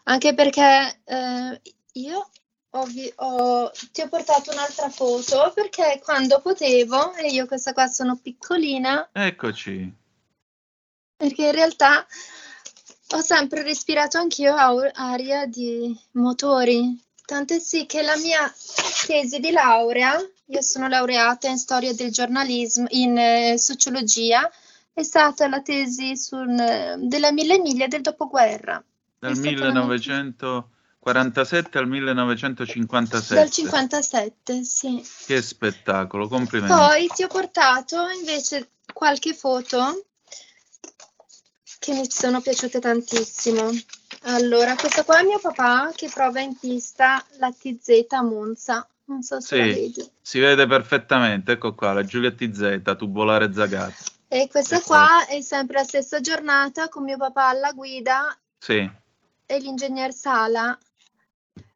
Anche 0.05 0.33
perché 0.33 1.01
eh, 1.03 1.61
io 1.93 2.29
ho 2.75 2.85
vi- 2.85 3.11
ho- 3.17 3.71
ti 3.91 4.01
ho 4.01 4.07
portato 4.07 4.51
un'altra 4.51 4.89
foto 4.89 5.51
perché 5.53 5.99
quando 6.03 6.39
potevo, 6.41 7.13
e 7.15 7.27
io 7.27 7.45
questa 7.45 7.73
qua 7.73 7.87
sono 7.87 8.17
piccolina, 8.17 9.09
Eccoci. 9.11 9.93
perché 11.15 11.45
in 11.45 11.51
realtà 11.51 12.05
ho 13.15 13.21
sempre 13.21 13.61
respirato 13.61 14.17
anch'io 14.17 14.55
aria 14.55 15.45
di 15.45 15.95
motori. 16.13 16.99
Tant'è 17.25 17.59
sì 17.59 17.85
che 17.85 18.01
la 18.01 18.17
mia 18.17 18.51
tesi 19.05 19.39
di 19.39 19.51
laurea, 19.51 20.19
io 20.45 20.61
sono 20.61 20.87
laureata 20.87 21.47
in 21.47 21.57
storia 21.57 21.93
del 21.93 22.11
giornalismo, 22.11 22.85
in 22.89 23.17
eh, 23.17 23.57
sociologia, 23.57 24.49
è 24.91 25.03
stata 25.03 25.47
la 25.47 25.61
tesi 25.61 26.17
sul, 26.17 26.49
eh, 26.59 26.95
della 26.99 27.31
mille 27.31 27.59
miglia 27.59 27.87
del 27.87 28.01
dopoguerra. 28.01 28.83
Dal 29.19 29.31
È 29.31 29.35
stata 29.35 29.49
la 29.51 29.71
mia- 29.71 29.85
1947 29.85 31.77
al 31.77 31.87
1957. 31.87 33.35
Dal 33.35 33.49
57, 33.49 34.63
sì. 34.63 35.03
Che 35.25 35.41
spettacolo, 35.41 36.27
complimenti. 36.27 36.75
Poi 36.75 37.07
ti 37.07 37.23
ho 37.23 37.27
portato 37.27 38.09
invece 38.09 38.71
qualche 38.93 39.33
foto 39.33 40.05
che 41.79 41.93
mi 41.93 42.09
sono 42.09 42.41
piaciute 42.41 42.79
tantissimo. 42.79 43.69
Allora, 44.25 44.75
questa 44.75 45.03
qua 45.03 45.19
è 45.19 45.23
mio 45.23 45.39
papà 45.39 45.91
che 45.93 46.09
prova 46.13 46.39
in 46.39 46.57
pista 46.57 47.25
la 47.39 47.51
TZ 47.51 48.05
a 48.09 48.21
Monza. 48.21 48.87
Non 49.13 49.21
so 49.21 49.39
se 49.39 49.57
la 49.57 49.63
Sì. 49.65 49.73
vedi. 49.73 50.11
Si 50.21 50.39
vede 50.39 50.65
perfettamente, 50.65 51.51
ecco 51.53 51.75
qua, 51.75 51.93
la 51.93 52.03
Giulietta 52.03 52.45
Z, 52.51 52.95
tubolare 52.97 53.53
Zagazzi. 53.53 54.11
E 54.27 54.47
questa 54.49 54.77
Ecco. 54.77 54.85
qua 54.87 55.27
è 55.27 55.41
sempre 55.41 55.77
la 55.77 55.83
stessa 55.83 56.19
giornata 56.19 56.89
con 56.89 57.03
mio 57.03 57.17
papà 57.17 57.49
alla 57.49 57.71
guida 57.71 58.35
Sì, 58.57 58.89
e 59.45 59.59
l'ingegner 59.59 60.11
Sala 60.11 60.75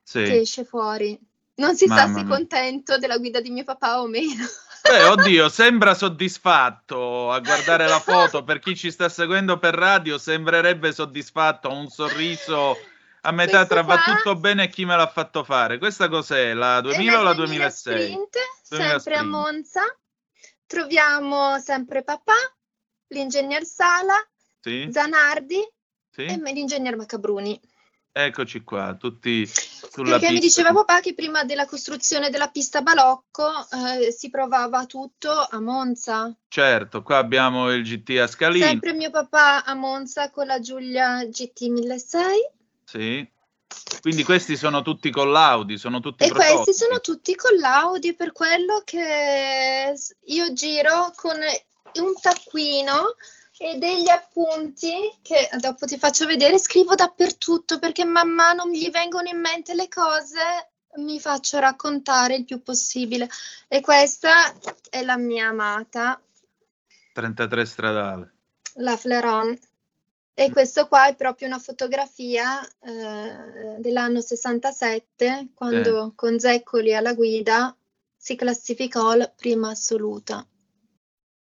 sì. 0.01 0.24
che 0.24 0.39
esce 0.39 0.65
fuori. 0.65 1.17
Non 1.56 1.75
si 1.75 1.86
sa 1.88 2.08
Mamma 2.08 2.20
se 2.20 2.22
è 2.22 2.27
contento 2.27 2.98
della 2.98 3.17
guida 3.17 3.39
di 3.41 3.51
mio 3.51 3.63
papà 3.63 4.01
o 4.01 4.08
meno. 4.08 4.46
Beh, 4.82 5.03
oddio, 5.10 5.50
sembra 5.50 5.94
soddisfatto 5.94 7.32
a 7.32 7.39
guardare 7.39 7.88
la 7.88 8.00
foto. 8.00 8.44
Per 8.44 8.58
chi 8.58 8.75
ci 8.75 8.89
sta 8.89 9.10
seguendo 9.10 9.60
per 9.60 9.75
radio, 9.75 10.17
sembrerebbe 10.17 10.91
soddisfatto, 10.91 11.67
ha 11.67 11.74
un 11.74 11.89
sorriso 11.89 12.75
a 13.21 13.31
metà 13.31 13.65
Questo 13.65 13.74
tra 13.74 13.81
va 13.83 14.01
qua- 14.01 14.13
tutto 14.15 14.36
bene 14.36 14.63
e 14.65 14.69
chi 14.69 14.86
me 14.86 14.95
l'ha 14.95 15.07
fatto 15.07 15.43
fare. 15.43 15.77
Questa 15.77 16.07
cos'è? 16.09 16.53
La 16.53 16.77
E 16.77 16.81
2000 16.81 17.19
o 17.19 17.24
la 17.24 17.33
2000 17.33 17.57
2006? 17.69 17.71
Sprint, 18.01 18.38
2000 18.69 18.88
sempre 18.89 18.93
a 18.95 19.00
sprint. 19.00 19.25
Monza. 19.25 19.81
Troviamo 20.65 21.59
sempre 21.59 22.03
papà, 22.03 22.33
l'ingegner 23.07 23.63
Sala, 23.65 24.15
Sì? 24.59 24.88
Zanardi 24.91 25.62
Sì? 26.09 26.25
e 26.25 26.36
l'ingegner 26.53 26.95
Macabruni. 26.97 27.59
Eccoci 28.12 28.63
qua, 28.63 28.95
tutti 29.00 29.45
sulla 29.45 30.17
Perché 30.17 30.33
mi 30.33 30.39
pista. 30.39 30.62
diceva 30.62 30.74
papà 30.83 31.01
che 31.01 31.13
prima 31.13 31.43
della 31.43 31.67
costruzione 31.67 32.31
della 32.31 32.47
pista 32.50 32.81
Balocco 32.81 33.47
eh, 33.69 34.12
si 34.12 34.31
provava 34.31 34.86
tutto 34.88 35.29
a 35.31 35.59
Monza. 35.62 36.36
Certo, 36.47 37.03
qua 37.03 37.17
abbiamo 37.17 37.71
il 37.71 37.83
GT 37.83 38.17
a 38.19 38.25
Scalini. 38.27 38.65
Sempre 38.65 38.93
mio 38.93 39.12
papà 39.12 39.63
a 39.63 39.74
Monza 39.75 40.31
con 40.31 40.47
la 40.47 40.59
Giulia 40.59 41.24
GT 41.25 41.62
1600 41.67 42.55
Sì. 42.88 43.29
Quindi 44.00 44.24
questi 44.24 44.56
sono 44.56 44.82
tutti 44.82 45.12
con 45.12 45.29
l'Audi, 45.29 45.77
sono 45.77 46.00
tutti 46.00 46.24
e 46.24 46.27
prototipi. 46.27 46.53
questi 46.53 46.74
sono 46.86 47.01
tutti 47.01 47.36
con 47.36 47.58
l'Audi 47.58 48.13
per 48.13 48.32
quello 48.32 48.82
che 48.86 49.94
io 50.25 50.53
giro 50.53 51.12
con 51.17 51.36
un 51.36 52.13
taccuino 52.22 53.15
e 53.58 53.77
degli 53.77 54.08
appunti 54.08 55.12
che 55.22 55.50
dopo 55.60 55.86
ti 55.86 55.98
faccio 55.98 56.25
vedere, 56.25 56.60
scrivo 56.60 56.96
dappertutto 56.96 57.77
perché 57.77 58.06
man 58.06 58.29
mano 58.29 58.65
mi 58.65 58.79
gli 58.79 58.89
vengono 58.89 59.27
in 59.27 59.39
mente 59.39 59.74
le 59.74 59.89
cose, 59.89 60.70
mi 60.96 61.20
faccio 61.20 61.60
raccontare 61.60 62.36
il 62.36 62.46
più 62.46 62.62
possibile. 62.62 63.27
E 63.67 63.82
questa 63.82 64.53
è 64.89 65.03
la 65.03 65.17
mia 65.17 65.48
amata, 65.48 66.22
33 67.12 67.65
stradale. 67.65 68.34
la 68.75 68.96
Fleron. 68.96 69.60
E 70.39 70.51
questo 70.51 70.88
qua 70.88 71.08
è 71.08 71.15
proprio 71.15 71.48
una 71.48 71.58
fotografia 71.58 72.63
eh, 72.63 73.79
dell'anno 73.79 74.22
67, 74.22 75.48
quando 75.56 76.13
con 76.13 76.38
Zeccoli 76.38 76.94
alla 76.94 77.15
guida 77.15 77.75
si 78.15 78.36
classificò 78.36 79.15
la 79.15 79.34
prima 79.36 79.72
assoluta. 79.72 80.46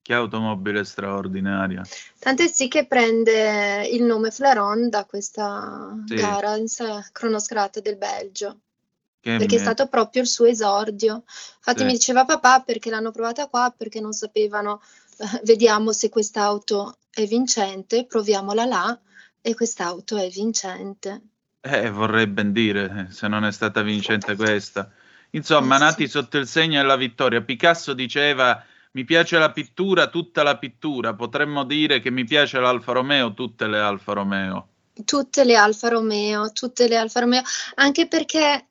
Che 0.02 0.14
automobile 0.14 0.86
straordinaria. 0.86 1.82
Tant'è 2.18 2.48
sì 2.48 2.70
che 2.70 2.88
prende 2.88 3.86
il 3.92 4.04
nome 4.04 4.32
Flaron 4.32 4.88
da 4.88 5.04
questa 5.04 5.94
sì. 6.06 6.16
gara 6.16 6.56
in 6.56 6.68
cronoscrata 7.12 7.82
del 7.82 7.98
Belgio. 7.98 8.60
Che 9.20 9.36
perché 9.36 9.58
è 9.58 9.60
stato 9.60 9.88
proprio 9.88 10.22
il 10.22 10.30
suo 10.30 10.46
esordio. 10.46 11.26
Infatti 11.58 11.80
sì. 11.80 11.84
mi 11.84 11.92
diceva 11.92 12.24
papà 12.24 12.62
perché 12.62 12.90
l'hanno 12.90 13.12
provata 13.12 13.48
qua, 13.48 13.74
perché 13.76 14.00
non 14.00 14.14
sapevano, 14.14 14.80
eh, 14.80 15.07
vediamo 15.44 15.92
se 15.92 16.10
quest'auto 16.10 16.98
è 17.10 17.26
vincente, 17.26 18.06
proviamola 18.06 18.66
là 18.66 19.00
e 19.42 19.56
quest'auto 19.56 20.18
è 20.18 20.30
vincente. 20.30 21.22
Eh, 21.62 21.90
vorrei 21.90 22.28
ben 22.28 22.52
dire, 22.52 23.08
se 23.12 23.28
non 23.28 23.44
è 23.44 23.52
stata 23.52 23.82
vincente 23.82 24.36
questa. 24.36 24.92
Insomma, 25.32 25.76
eh, 25.76 25.80
nati 25.80 26.08
sotto 26.08 26.38
il 26.38 26.48
segno 26.48 26.80
della 26.80 26.96
vittoria. 26.96 27.42
Picasso 27.42 27.94
diceva 27.94 28.64
mi 28.92 29.04
piace 29.04 29.38
la 29.38 29.52
pittura, 29.52 30.08
tutta 30.08 30.44
la 30.44 30.58
pittura. 30.58 31.14
Potremmo 31.14 31.64
dire 31.66 32.00
che 32.00 32.10
mi 32.10 32.24
piace 32.24 32.60
l'Alfa 32.60 32.94
Romeo, 32.94 33.34
tutte 33.34 33.68
le 33.68 33.80
Alfa 33.80 34.14
Romeo. 34.14 34.68
Tutte 35.06 35.44
le 35.44 35.56
Alfa 35.56 35.90
Romeo, 35.90 36.52
tutte 36.52 36.88
le 36.88 36.96
Alfa 36.98 37.20
Romeo, 37.20 37.44
anche 37.76 38.08
perché, 38.08 38.70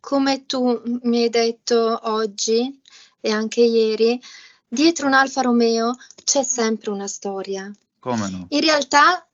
come 0.00 0.46
tu 0.46 0.82
mi 1.02 1.22
hai 1.22 1.28
detto 1.28 2.00
oggi 2.10 2.80
e 3.20 3.30
anche 3.30 3.60
ieri, 3.60 4.20
dietro 4.68 5.06
un 5.06 5.14
Alfa 5.14 5.40
Romeo 5.40 5.96
c'è 6.24 6.42
sempre 6.42 6.90
una 6.90 7.06
storia. 7.06 7.72
Come 7.98 8.28
no? 8.28 8.46
In 8.50 8.60
realtà, 8.60 9.26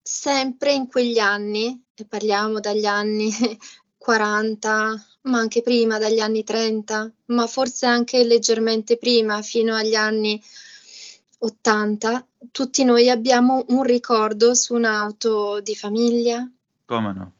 sempre 0.00 0.72
in 0.72 0.86
quegli 0.88 1.18
anni, 1.18 1.84
e 1.94 2.04
parliamo 2.04 2.60
dagli 2.60 2.86
anni 2.86 3.30
40, 3.98 5.06
ma 5.22 5.38
anche 5.38 5.62
prima, 5.62 5.98
dagli 5.98 6.20
anni 6.20 6.44
30, 6.44 7.12
ma 7.26 7.46
forse 7.46 7.86
anche 7.86 8.24
leggermente 8.24 8.96
prima, 8.96 9.42
fino 9.42 9.74
agli 9.74 9.94
anni 9.94 10.42
80, 11.38 12.26
tutti 12.50 12.84
noi 12.84 13.10
abbiamo 13.10 13.64
un 13.68 13.82
ricordo 13.82 14.54
su 14.54 14.74
un'auto 14.74 15.60
di 15.60 15.74
famiglia. 15.74 16.48
Come 16.84 17.12
no? 17.12 17.32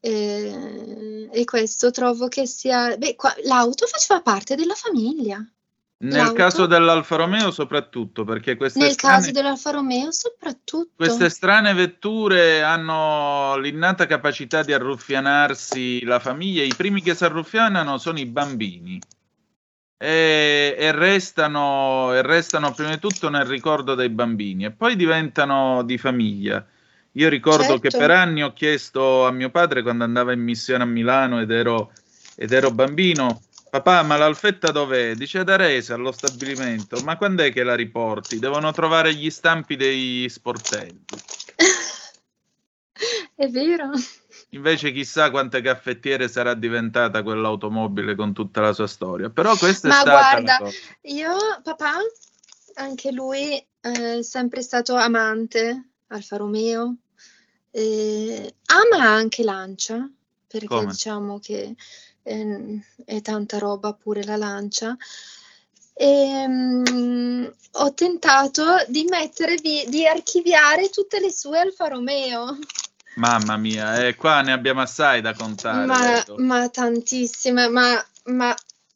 E, 0.00 1.28
e 1.30 1.44
questo 1.44 1.90
trovo 1.90 2.28
che 2.28 2.46
sia... 2.46 2.96
Beh, 2.96 3.16
qua, 3.16 3.34
l'auto 3.44 3.86
faceva 3.86 4.22
parte 4.22 4.54
della 4.54 4.74
famiglia. 4.74 5.44
Nel 6.00 6.32
caso 6.32 6.66
dell'Alfa 6.66 7.16
Romeo 7.16 7.50
soprattutto, 7.50 8.22
perché 8.22 8.56
queste 8.56 8.78
Nel 8.78 8.92
strane, 8.92 9.16
caso 9.16 9.30
dell'Alfa 9.32 9.70
Romeo 9.72 10.12
soprattutto. 10.12 10.92
Queste 10.94 11.28
strane 11.28 11.74
vetture 11.74 12.62
hanno 12.62 13.56
l'innata 13.58 14.06
capacità 14.06 14.62
di 14.62 14.72
arruffianarsi 14.72 16.04
la 16.04 16.20
famiglia. 16.20 16.62
I 16.62 16.74
primi 16.76 17.02
che 17.02 17.16
si 17.16 17.24
arruffianano 17.24 17.98
sono 17.98 18.20
i 18.20 18.26
bambini. 18.26 19.00
E, 20.00 20.76
e, 20.78 20.92
restano, 20.92 22.14
e 22.14 22.22
restano 22.22 22.70
prima 22.70 22.90
di 22.90 23.00
tutto 23.00 23.28
nel 23.28 23.46
ricordo 23.46 23.96
dei 23.96 24.10
bambini 24.10 24.66
e 24.66 24.70
poi 24.70 24.94
diventano 24.94 25.82
di 25.82 25.98
famiglia. 25.98 26.64
Io 27.12 27.28
ricordo 27.28 27.64
certo. 27.64 27.80
che 27.80 27.98
per 27.98 28.12
anni 28.12 28.44
ho 28.44 28.52
chiesto 28.52 29.26
a 29.26 29.32
mio 29.32 29.50
padre 29.50 29.82
quando 29.82 30.04
andava 30.04 30.32
in 30.32 30.40
missione 30.40 30.84
a 30.84 30.86
Milano 30.86 31.40
ed 31.40 31.50
ero, 31.50 31.90
ed 32.36 32.52
ero 32.52 32.70
bambino 32.70 33.42
Papà, 33.70 34.02
ma 34.02 34.16
l'alfetta 34.16 34.70
dov'è? 34.70 35.14
Dice 35.14 35.38
ad 35.40 35.50
Arese, 35.50 35.92
allo 35.92 36.12
stabilimento. 36.12 37.00
Ma 37.02 37.16
quando 37.16 37.42
è 37.42 37.52
che 37.52 37.62
la 37.62 37.74
riporti? 37.74 38.38
Devono 38.38 38.72
trovare 38.72 39.14
gli 39.14 39.30
stampi 39.30 39.76
dei 39.76 40.28
sportelli. 40.28 41.04
è 43.34 43.48
vero. 43.48 43.90
Invece 44.50 44.92
chissà 44.92 45.30
quante 45.30 45.60
caffettiere 45.60 46.28
sarà 46.28 46.54
diventata 46.54 47.22
quell'automobile 47.22 48.14
con 48.14 48.32
tutta 48.32 48.62
la 48.62 48.72
sua 48.72 48.86
storia. 48.86 49.28
Però 49.28 49.54
questa 49.56 49.88
ma 49.88 49.98
è 49.98 50.00
stata 50.00 50.40
guarda, 50.40 50.70
io, 51.02 51.36
papà, 51.62 51.96
anche 52.74 53.12
lui 53.12 53.62
è 53.80 54.22
sempre 54.22 54.62
stato 54.62 54.94
amante 54.94 55.90
Alfa 56.08 56.36
Romeo. 56.36 56.96
Eh, 57.70 58.54
ama 58.66 59.04
anche 59.04 59.44
Lancia, 59.44 60.08
perché 60.46 60.66
Come? 60.66 60.86
diciamo 60.86 61.38
che 61.38 61.74
e, 62.28 62.80
e 63.04 63.20
tanta 63.22 63.58
roba 63.58 63.92
pure 63.94 64.22
la 64.24 64.36
lancia. 64.36 64.96
E, 65.94 66.44
um, 66.46 67.52
ho 67.72 67.94
tentato 67.94 68.64
di 68.86 69.04
mettere 69.08 69.56
vi- 69.56 69.86
di 69.88 70.06
archiviare 70.06 70.90
tutte 70.90 71.18
le 71.18 71.32
sue 71.32 71.58
Alfa 71.58 71.88
Romeo. 71.88 72.58
Mamma 73.16 73.56
mia, 73.56 74.06
eh, 74.06 74.14
qua 74.14 74.42
ne 74.42 74.52
abbiamo 74.52 74.80
assai 74.80 75.20
da 75.20 75.34
contare. 75.34 75.86
Ma, 75.86 76.24
ma 76.36 76.68
tantissime, 76.68 77.68
ma, 77.68 78.04
ma 78.26 78.54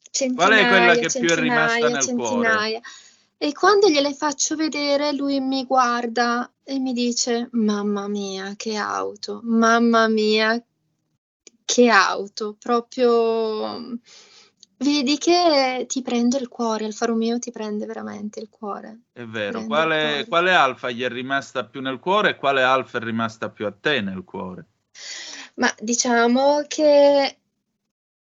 centinaia. 0.09 0.47
Qual 0.47 0.65
è 0.65 0.69
quella 0.69 1.07
che 1.07 1.19
più 1.19 1.29
è 1.29 1.35
rimasta 1.35 1.89
nel 1.89 2.01
centinaia. 2.01 2.79
cuore? 2.79 2.81
E 3.37 3.51
quando 3.51 3.89
gliele 3.89 4.13
faccio 4.13 4.55
vedere, 4.55 5.11
lui 5.11 5.41
mi 5.41 5.65
guarda 5.65 6.49
e 6.63 6.79
mi 6.79 6.93
dice: 6.93 7.49
Mamma 7.51 8.07
mia, 8.07 8.53
che 8.55 8.77
auto! 8.77 9.41
Mamma 9.43 10.07
mia, 10.07 10.63
che 11.65 11.89
auto, 11.89 12.55
proprio 12.59 13.99
vedi 14.77 15.17
che 15.17 15.85
ti 15.87 16.01
prende 16.01 16.37
il 16.37 16.47
cuore, 16.47 16.85
Alfa 16.85 17.05
Romeo 17.05 17.39
ti 17.39 17.51
prende 17.51 17.85
veramente 17.85 18.39
il 18.39 18.49
cuore. 18.49 19.03
È 19.13 19.23
vero, 19.23 19.65
quale, 19.65 20.25
quale, 20.27 20.53
Alfa 20.53 20.91
gli 20.91 21.03
è 21.03 21.09
rimasta 21.09 21.65
più 21.65 21.81
nel 21.81 21.99
cuore 21.99 22.31
e 22.31 22.35
quale 22.35 22.63
Alfa 22.63 22.97
è 22.97 23.01
rimasta 23.01 23.49
più 23.49 23.65
a 23.65 23.71
te 23.71 24.01
nel 24.01 24.23
cuore? 24.23 24.67
Ma 25.55 25.73
diciamo 25.79 26.63
che 26.67 27.37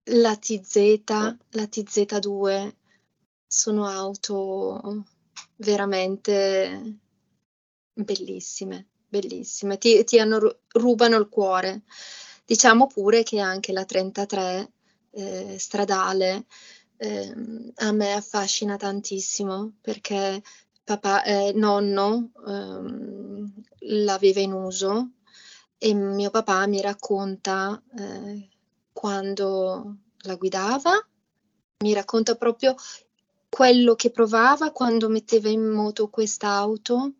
la 0.03 0.35
TZ, 0.35 1.03
la 1.05 1.63
TZ2 1.63 2.73
sono 3.45 3.85
auto 3.87 5.05
veramente 5.57 6.99
bellissime, 7.93 8.87
bellissime, 9.07 9.77
ti, 9.77 10.03
ti 10.03 10.19
hanno, 10.19 10.59
rubano 10.73 11.17
il 11.17 11.29
cuore. 11.29 11.83
Diciamo 12.47 12.87
pure 12.87 13.23
che 13.23 13.41
anche 13.41 13.73
la 13.73 13.83
33 13.83 14.71
eh, 15.11 15.59
stradale 15.59 16.45
eh, 16.95 17.33
a 17.75 17.91
me 17.91 18.13
affascina 18.13 18.77
tantissimo 18.77 19.73
perché 19.81 20.41
papà, 20.81 21.23
eh, 21.23 21.51
nonno 21.53 22.31
ehm, 22.47 23.53
l'aveva 23.79 24.39
in 24.39 24.53
uso 24.53 25.09
e 25.77 25.93
mio 25.93 26.29
papà 26.29 26.65
mi 26.67 26.79
racconta 26.79 27.83
eh, 27.97 28.47
quando 28.93 29.97
la 30.19 30.35
guidava, 30.35 31.05
mi 31.83 31.93
racconta 31.93 32.35
proprio 32.35 32.75
quello 33.49 33.95
che 33.95 34.09
provava 34.09 34.71
quando 34.71 35.09
metteva 35.09 35.49
in 35.49 35.67
moto 35.67 36.07
quest'auto 36.07 37.15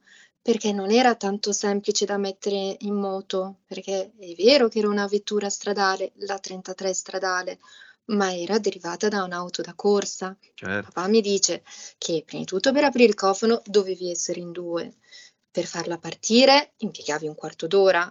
perché 0.48 0.72
non 0.72 0.92
era 0.92 1.14
tanto 1.16 1.52
semplice 1.52 2.06
da 2.06 2.16
mettere 2.16 2.78
in 2.80 2.94
moto, 2.94 3.58
perché 3.68 4.14
è 4.18 4.34
vero 4.38 4.70
che 4.70 4.80
era 4.80 4.88
una 4.88 5.06
vettura 5.06 5.50
stradale, 5.50 6.14
la 6.20 6.40
33 6.40 6.94
stradale, 6.94 7.60
ma 8.06 8.34
era 8.34 8.58
derivata 8.58 9.10
da 9.10 9.24
un'auto 9.24 9.62
da 9.62 9.74
corsa. 9.76 10.38
Certo. 10.54 10.90
Papà 10.94 11.10
mi 11.10 11.20
dice 11.20 11.64
che 11.98 12.24
prima 12.26 12.44
di 12.44 12.48
tutto 12.48 12.72
per 12.72 12.86
aprire 12.86 13.10
il 13.10 13.16
cofano 13.16 13.62
dovevi 13.66 14.10
essere 14.10 14.40
in 14.40 14.54
due, 14.54 14.94
per 15.52 15.66
farla 15.66 15.98
partire 15.98 16.72
impiegavi 16.78 17.28
un 17.28 17.36
quarto 17.36 17.68
d'ora. 17.68 18.10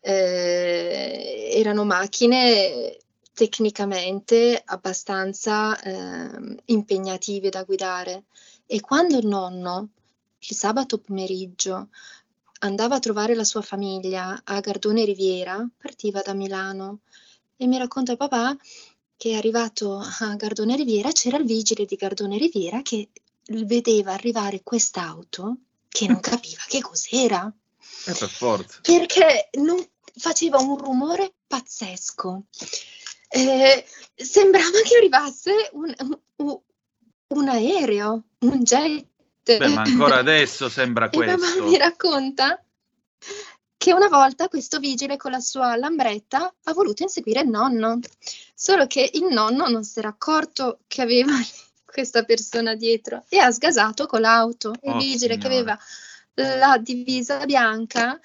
Eh, 0.00 1.50
erano 1.52 1.84
macchine 1.84 2.96
tecnicamente 3.32 4.60
abbastanza 4.64 5.80
eh, 5.80 6.56
impegnative 6.64 7.50
da 7.50 7.62
guidare 7.62 8.24
e 8.66 8.80
quando 8.80 9.16
il 9.16 9.28
nonno 9.28 9.90
il 10.38 10.56
sabato 10.56 10.98
pomeriggio 10.98 11.88
andava 12.60 12.96
a 12.96 13.00
trovare 13.00 13.34
la 13.34 13.44
sua 13.44 13.62
famiglia 13.62 14.40
a 14.44 14.60
Gardone 14.60 15.04
Riviera, 15.04 15.66
partiva 15.76 16.22
da 16.22 16.34
Milano 16.34 17.00
e 17.56 17.66
mi 17.66 17.78
racconta 17.78 18.16
papà 18.16 18.56
che 19.16 19.34
arrivato 19.34 19.98
a 19.98 20.34
Gardone 20.36 20.76
Riviera, 20.76 21.10
c'era 21.10 21.38
il 21.38 21.44
vigile 21.44 21.84
di 21.84 21.96
Gardone 21.96 22.38
Riviera 22.38 22.82
che 22.82 23.08
vedeva 23.48 24.12
arrivare 24.12 24.62
quest'auto 24.62 25.56
che 25.88 26.06
non 26.06 26.20
capiva 26.20 26.62
che 26.68 26.80
cos'era. 26.80 27.52
Eh, 28.06 28.12
per 28.12 28.28
forza. 28.28 28.80
Perché 28.80 29.50
non, 29.58 29.84
faceva 30.18 30.58
un 30.58 30.76
rumore 30.76 31.34
pazzesco. 31.46 32.44
Eh, 33.30 33.84
sembrava 34.14 34.80
che 34.82 34.96
arrivasse 34.96 35.70
un, 35.72 35.94
un, 36.36 36.60
un 37.28 37.48
aereo, 37.48 38.22
un 38.40 38.62
jet 38.62 39.06
Beh, 39.56 39.68
ma 39.68 39.82
ancora 39.82 40.16
adesso 40.18 40.68
sembra 40.68 41.08
questo. 41.08 41.36
E 41.36 41.36
mamma 41.36 41.70
mi 41.70 41.78
racconta 41.78 42.62
che 43.76 43.92
una 43.92 44.08
volta 44.08 44.48
questo 44.48 44.78
vigile 44.78 45.16
con 45.16 45.30
la 45.30 45.40
sua 45.40 45.76
lambretta 45.76 46.52
ha 46.64 46.72
voluto 46.72 47.04
inseguire 47.04 47.40
il 47.40 47.48
nonno, 47.48 48.00
solo 48.54 48.86
che 48.86 49.08
il 49.14 49.26
nonno 49.30 49.68
non 49.68 49.84
si 49.84 50.00
era 50.00 50.08
accorto 50.08 50.80
che 50.86 51.00
aveva 51.00 51.32
questa 51.86 52.24
persona 52.24 52.74
dietro 52.74 53.24
e 53.28 53.38
ha 53.38 53.50
sgasato 53.50 54.06
con 54.06 54.20
l'auto. 54.20 54.72
Il 54.82 54.90
oh, 54.90 54.98
vigile 54.98 55.34
signora. 55.34 55.38
che 55.38 55.46
aveva 55.46 55.78
la 56.34 56.78
divisa 56.78 57.44
bianca 57.46 58.20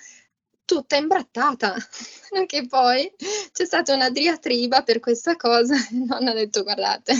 tutta 0.65 0.95
imbrattata, 0.95 1.75
anche 2.35 2.67
poi 2.67 3.11
c'è 3.51 3.65
stata 3.65 3.93
una 3.93 4.09
diatriba 4.09 4.83
per 4.83 4.99
questa 4.99 5.35
cosa, 5.35 5.75
il 5.75 6.03
nonno 6.07 6.31
ha 6.31 6.33
detto 6.33 6.63
guardate. 6.63 7.13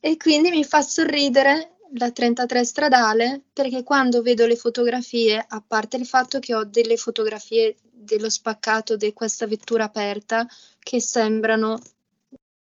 e 0.00 0.16
quindi 0.16 0.50
mi 0.50 0.64
fa 0.64 0.82
sorridere 0.82 1.77
la 1.94 2.10
33 2.10 2.64
stradale 2.64 3.42
perché 3.52 3.82
quando 3.82 4.22
vedo 4.22 4.46
le 4.46 4.56
fotografie, 4.56 5.44
a 5.46 5.62
parte 5.66 5.96
il 5.96 6.06
fatto 6.06 6.38
che 6.38 6.54
ho 6.54 6.64
delle 6.64 6.96
fotografie 6.96 7.76
dello 7.90 8.30
spaccato 8.30 8.96
di 8.96 9.12
questa 9.12 9.46
vettura 9.46 9.84
aperta 9.84 10.46
che 10.78 11.00
sembrano 11.00 11.80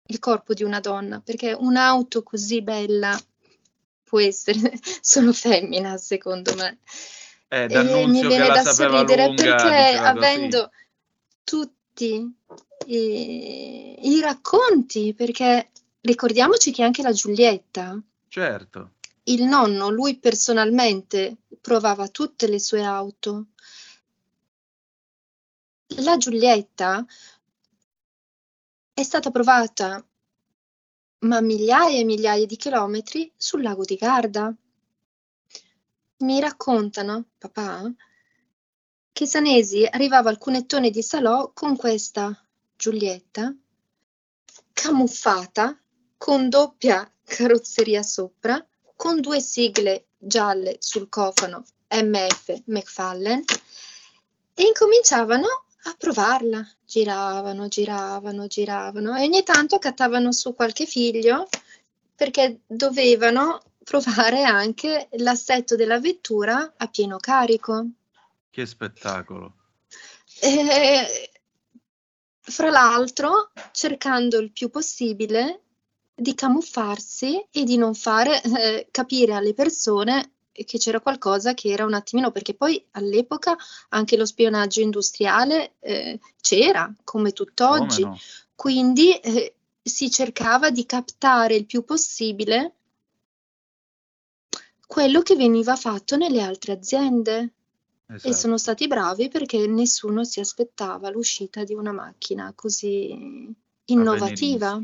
il 0.06 0.18
corpo 0.18 0.54
di 0.54 0.62
una 0.62 0.80
donna, 0.80 1.20
perché 1.20 1.52
un'auto 1.52 2.22
così 2.22 2.62
bella 2.62 3.18
può 4.02 4.20
essere 4.20 4.72
solo 5.00 5.32
femmina, 5.32 5.96
secondo 5.96 6.54
me. 6.56 6.78
Eh, 7.48 7.66
e 7.68 8.06
mi 8.06 8.26
viene 8.26 8.46
da 8.48 8.62
sorridere 8.64 9.26
lunga, 9.26 9.42
perché 9.42 9.96
avendo 9.96 10.70
tutti 11.44 12.32
i, 12.86 14.08
i 14.08 14.20
racconti, 14.20 15.14
perché 15.14 15.70
ricordiamoci 16.00 16.72
che 16.72 16.82
anche 16.82 17.02
la 17.02 17.12
Giulietta 17.12 18.00
Certo. 18.30 18.92
Il 19.30 19.44
nonno, 19.44 19.90
lui 19.90 20.18
personalmente 20.18 21.36
provava 21.60 22.08
tutte 22.08 22.48
le 22.48 22.58
sue 22.58 22.82
auto. 22.82 23.50
La 26.02 26.16
Giulietta 26.16 27.06
è 28.92 29.02
stata 29.04 29.30
provata 29.30 30.04
ma 31.20 31.40
migliaia 31.40 31.98
e 31.98 32.04
migliaia 32.04 32.44
di 32.44 32.56
chilometri 32.56 33.32
sul 33.36 33.62
lago 33.62 33.84
di 33.84 33.94
Garda. 33.94 34.52
Mi 36.18 36.40
raccontano, 36.40 37.26
papà, 37.38 37.88
che 39.12 39.26
Sanesi 39.26 39.86
arrivava 39.88 40.28
al 40.30 40.38
cunettone 40.38 40.90
di 40.90 41.02
Salò 41.02 41.52
con 41.52 41.76
questa 41.76 42.36
Giulietta 42.74 43.54
camuffata 44.72 45.78
con 46.16 46.48
doppia 46.48 47.08
carrozzeria 47.22 48.02
sopra, 48.02 48.66
con 49.00 49.22
due 49.22 49.40
sigle 49.40 50.08
gialle 50.18 50.76
sul 50.78 51.08
cofano 51.08 51.64
MF 51.88 52.64
McFallen 52.66 53.42
e 54.52 54.62
incominciavano 54.62 55.46
a 55.84 55.94
provarla. 55.96 56.70
Giravano, 56.84 57.66
giravano, 57.68 58.46
giravano 58.46 59.16
e 59.16 59.22
ogni 59.22 59.42
tanto 59.42 59.78
cattavano 59.78 60.32
su 60.32 60.54
qualche 60.54 60.84
figlio 60.84 61.48
perché 62.14 62.60
dovevano 62.66 63.62
provare 63.82 64.42
anche 64.44 65.08
l'assetto 65.12 65.76
della 65.76 65.98
vettura 65.98 66.74
a 66.76 66.86
pieno 66.88 67.16
carico. 67.16 67.86
Che 68.50 68.66
spettacolo! 68.66 69.54
E, 70.42 71.30
fra 72.38 72.68
l'altro, 72.68 73.50
cercando 73.72 74.36
il 74.36 74.52
più 74.52 74.68
possibile 74.68 75.62
di 76.14 76.34
camuffarsi 76.34 77.46
e 77.50 77.64
di 77.64 77.76
non 77.76 77.94
fare 77.94 78.42
eh, 78.42 78.88
capire 78.90 79.34
alle 79.34 79.54
persone 79.54 80.32
che 80.52 80.78
c'era 80.78 81.00
qualcosa 81.00 81.54
che 81.54 81.70
era 81.70 81.84
un 81.84 81.94
attimino, 81.94 82.30
perché 82.30 82.54
poi 82.54 82.84
all'epoca 82.92 83.56
anche 83.90 84.16
lo 84.16 84.26
spionaggio 84.26 84.80
industriale 84.80 85.74
eh, 85.80 86.18
c'era, 86.40 86.92
come 87.04 87.32
tutt'oggi, 87.32 88.02
no? 88.02 88.18
quindi 88.54 89.14
eh, 89.14 89.54
si 89.82 90.10
cercava 90.10 90.70
di 90.70 90.84
captare 90.84 91.54
il 91.54 91.66
più 91.66 91.84
possibile 91.84 92.74
quello 94.86 95.22
che 95.22 95.36
veniva 95.36 95.76
fatto 95.76 96.16
nelle 96.16 96.42
altre 96.42 96.72
aziende. 96.72 97.52
Esatto. 98.06 98.28
E 98.28 98.34
sono 98.34 98.58
stati 98.58 98.88
bravi 98.88 99.28
perché 99.28 99.68
nessuno 99.68 100.24
si 100.24 100.40
aspettava 100.40 101.10
l'uscita 101.10 101.62
di 101.62 101.74
una 101.74 101.92
macchina 101.92 102.52
così 102.56 103.54
innovativa 103.84 104.80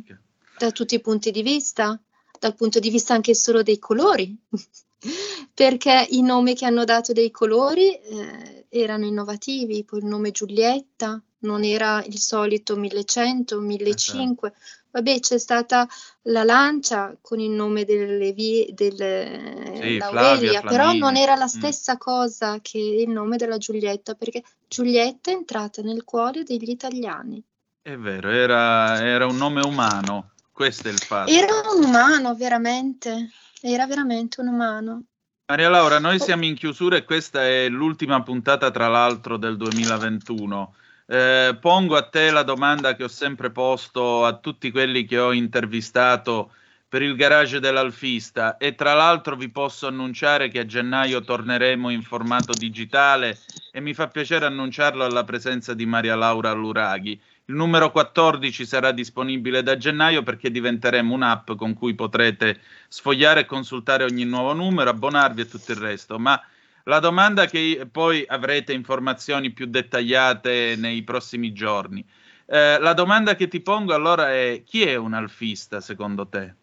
da 0.59 0.71
tutti 0.71 0.95
i 0.95 1.01
punti 1.01 1.31
di 1.31 1.43
vista, 1.43 1.99
dal 2.39 2.55
punto 2.55 2.79
di 2.79 2.91
vista 2.91 3.15
anche 3.15 3.35
solo 3.35 3.63
dei 3.63 3.79
colori, 3.79 4.37
perché 5.55 6.07
i 6.11 6.23
nomi 6.23 6.55
che 6.55 6.67
hanno 6.67 6.85
dato 6.85 7.13
dei 7.13 7.31
colori 7.31 7.95
eh, 7.95 8.67
erano 8.69 9.07
innovativi, 9.07 9.85
poi 9.85 10.01
il 10.01 10.07
nome 10.07 10.31
Giulietta 10.31 11.21
non 11.41 11.65
era 11.65 12.03
il 12.05 12.19
solito 12.19 12.77
1100, 12.77 13.61
1500, 13.61 14.47
esatto. 14.47 14.63
vabbè 14.93 15.21
c'è 15.21 15.39
stata 15.39 15.87
la 16.23 16.43
Lancia 16.43 17.17
con 17.21 17.39
il 17.41 17.51
nome 17.51 17.85
delle 17.85 18.33
vie 18.33 18.69
delle 18.73 19.79
sì, 19.81 19.99
Laurelia, 19.99 20.63
però 20.63 20.93
non 20.93 21.17
era 21.17 21.37
la 21.37 21.45
mm. 21.45 21.49
stessa 21.49 21.95
mm. 21.95 21.99
cosa 21.99 22.59
che 22.61 22.79
il 22.79 23.09
nome 23.11 23.37
della 23.37 23.59
Giulietta, 23.59 24.15
perché 24.15 24.43
Giulietta 24.67 25.31
è 25.31 25.35
entrata 25.35 25.83
nel 25.83 26.05
cuore 26.05 26.43
degli 26.43 26.71
italiani. 26.71 27.43
È 27.81 27.97
vero, 27.97 28.31
era, 28.31 29.01
era 29.07 29.27
un 29.27 29.37
nome 29.37 29.61
umano. 29.61 30.33
Questo 30.57 30.89
è 30.89 30.91
il 30.91 30.99
fatto. 30.99 31.31
Era 31.31 31.53
un 31.71 31.85
umano, 31.85 32.35
veramente. 32.35 33.29
Era 33.61 33.87
veramente 33.87 34.41
un 34.41 34.49
umano. 34.49 35.03
Maria 35.49 35.69
Laura, 35.69 35.99
noi 35.99 36.19
siamo 36.19 36.47
in 36.47 36.55
chiusura 36.55 36.97
e 36.97 37.05
questa 37.05 37.45
è 37.45 37.69
l'ultima 37.69 38.23
puntata, 38.23 38.71
tra 38.71 38.89
l'altro, 38.89 39.37
del 39.37 39.59
2021. 39.59 40.75
Eh, 41.09 41.59
pongo 41.61 41.95
a 41.97 42.09
te 42.09 42.31
la 42.31 42.43
domanda 42.43 42.97
che 42.97 43.05
ho 43.05 43.09
sempre 43.09 43.51
posto 43.51 44.25
a 44.25 44.39
tutti 44.39 44.71
quelli 44.71 45.05
che 45.05 45.19
ho 45.19 45.35
intervistato 45.35 46.53
per 46.89 47.03
il 47.03 47.17
garage 47.17 47.61
dell'Alfista 47.61 48.57
e 48.57 48.75
tra 48.75 48.95
l'altro 48.95 49.37
vi 49.37 49.51
posso 49.51 49.87
annunciare 49.87 50.49
che 50.49 50.61
a 50.61 50.65
gennaio 50.65 51.21
torneremo 51.21 51.91
in 51.91 52.01
formato 52.01 52.55
digitale 52.55 53.41
e 53.73 53.81
mi 53.81 53.93
fa 53.93 54.09
piacere 54.09 54.47
annunciarlo 54.47 55.05
alla 55.05 55.25
presenza 55.25 55.75
di 55.75 55.85
Maria 55.85 56.17
Laura 56.17 56.53
Luraghi. 56.53 57.21
Il 57.49 57.55
numero 57.55 57.93
14 57.93 58.67
sarà 58.67 58.91
disponibile 58.91 59.63
da 59.63 59.77
gennaio 59.77 60.25
perché 60.25 60.51
diventeremo 60.51 61.15
un'app 61.15 61.53
con 61.53 61.75
cui 61.75 61.95
potrete 61.95 62.61
sfogliare 62.89 63.41
e 63.41 63.47
consultare 63.47 64.03
ogni 64.03 64.25
nuovo 64.25 64.53
numero, 64.53 64.91
abbonarvi 64.91 65.43
e 65.43 65.47
tutto 65.47 65.71
il 65.71 65.79
resto. 65.79 66.19
Ma 66.19 66.41
la 66.85 66.99
domanda 66.99 67.47
che 67.47 67.89
poi 67.91 68.25
avrete 68.27 68.73
informazioni 68.73 69.53
più 69.53 69.67
dettagliate 69.67 70.75
nei 70.77 71.05
prossimi 71.05 71.53
giorni. 71.53 72.05
Eh, 72.47 72.79
la 72.81 72.95
domanda 72.95 73.37
che 73.37 73.47
ti 73.47 73.61
pongo 73.61 73.95
allora 73.95 74.33
è 74.33 74.63
chi 74.65 74.83
è 74.83 74.97
un 74.97 75.15
alfista 75.15 75.81
secondo 75.81 76.27
te? 76.27 76.55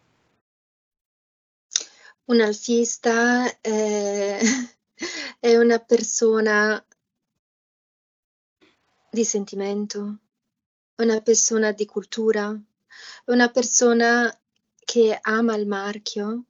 Un 2.26 2.40
alfista 2.40 3.60
è, 3.60 4.38
è 5.40 5.56
una 5.56 5.78
persona 5.78 6.82
di 9.10 9.24
sentimento, 9.24 10.18
una 10.96 11.20
persona 11.20 11.72
di 11.72 11.86
cultura, 11.86 12.56
una 13.26 13.50
persona 13.50 14.32
che 14.84 15.18
ama 15.20 15.56
il 15.56 15.66
marchio 15.66 16.44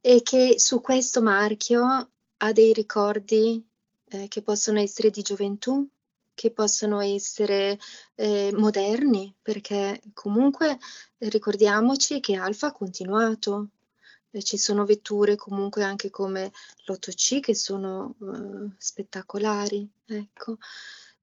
e 0.00 0.22
che 0.22 0.56
su 0.58 0.80
questo 0.80 1.22
marchio 1.22 2.10
ha 2.36 2.52
dei 2.52 2.72
ricordi 2.72 3.64
eh, 4.08 4.28
che 4.28 4.42
possono 4.42 4.78
essere 4.78 5.08
di 5.10 5.22
gioventù, 5.22 5.88
che 6.34 6.50
possono 6.50 7.00
essere 7.00 7.78
eh, 8.16 8.52
moderni, 8.54 9.34
perché 9.40 10.02
comunque 10.12 10.78
ricordiamoci 11.18 12.20
che 12.20 12.34
Alfa 12.34 12.68
ha 12.68 12.72
continuato. 12.72 13.68
Eh, 14.30 14.42
ci 14.42 14.58
sono 14.58 14.84
vetture 14.84 15.36
comunque 15.36 15.84
anche 15.84 16.10
come 16.10 16.52
l'8C 16.86 17.40
che 17.40 17.54
sono 17.54 18.16
eh, 18.20 18.74
spettacolari. 18.76 19.88
Ecco 20.06 20.58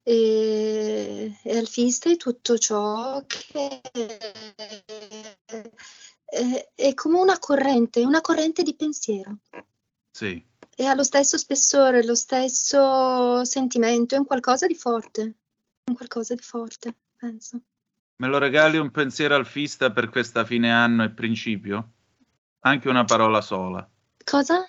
e, 0.03 1.37
e 1.43 1.57
alfista 1.57 2.09
è 2.09 2.17
tutto 2.17 2.57
ciò 2.57 3.23
che 3.27 3.81
è, 6.25 6.69
è, 6.75 6.93
come 6.93 7.19
una 7.19 7.37
corrente, 7.39 8.03
una 8.03 8.21
corrente 8.21 8.63
di 8.63 8.75
pensiero. 8.75 9.37
Sì. 10.09 10.43
E 10.75 10.85
ha 10.85 10.95
lo 10.95 11.03
stesso 11.03 11.37
spessore, 11.37 12.03
lo 12.03 12.15
stesso 12.15 13.43
sentimento, 13.43 14.15
è 14.15 14.17
un 14.17 14.25
qualcosa 14.25 14.65
di 14.65 14.75
forte, 14.75 15.21
un 15.85 15.95
qualcosa 15.95 16.33
di 16.33 16.41
forte, 16.41 16.95
penso. 17.17 17.61
Me 18.15 18.27
lo 18.27 18.37
regali 18.37 18.77
un 18.77 18.91
pensiero 18.91 19.35
alfista 19.35 19.91
per 19.91 20.09
questa 20.09 20.45
fine 20.45 20.71
anno 20.71 21.03
e 21.03 21.09
principio? 21.09 21.91
Anche 22.59 22.87
una 22.87 23.03
parola 23.03 23.41
sola. 23.41 23.87
Cosa? 24.23 24.63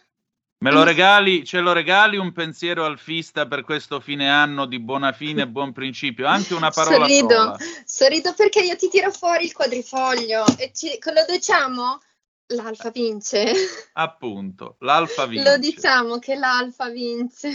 Me 0.63 0.71
lo 0.71 0.85
regali, 0.85 1.45
ce 1.45 1.59
lo 1.59 1.73
regali 1.73 2.17
un 2.17 2.31
pensiero 2.31 2.85
alfista 2.85 3.49
per 3.49 3.65
questo 3.65 3.99
fine 3.99 4.31
anno 4.31 4.65
di 4.65 4.79
buona 4.79 5.11
fine 5.11 5.43
e 5.43 5.49
buon 5.49 5.73
principio? 5.73 6.29
Anche 6.29 6.55
una 6.55 6.71
parola 6.71 7.05
sorrido, 7.05 7.35
sola. 7.35 7.59
Sorrido 7.85 8.33
perché 8.33 8.61
io 8.61 8.77
ti 8.77 8.89
tiro 8.89 9.11
fuori 9.11 9.45
il 9.45 9.53
quadrifoglio 9.53 10.45
e 10.57 10.71
ci, 10.73 10.97
lo 11.05 11.25
diciamo? 11.29 11.99
L'alfa 12.47 12.91
vince. 12.91 13.53
Appunto, 13.95 14.77
l'alfa 14.81 15.27
vince. 15.27 15.51
Lo 15.51 15.59
diciamo 15.59 16.21
che 16.21 16.37
l'alfa 16.37 16.91
vince. 16.91 17.51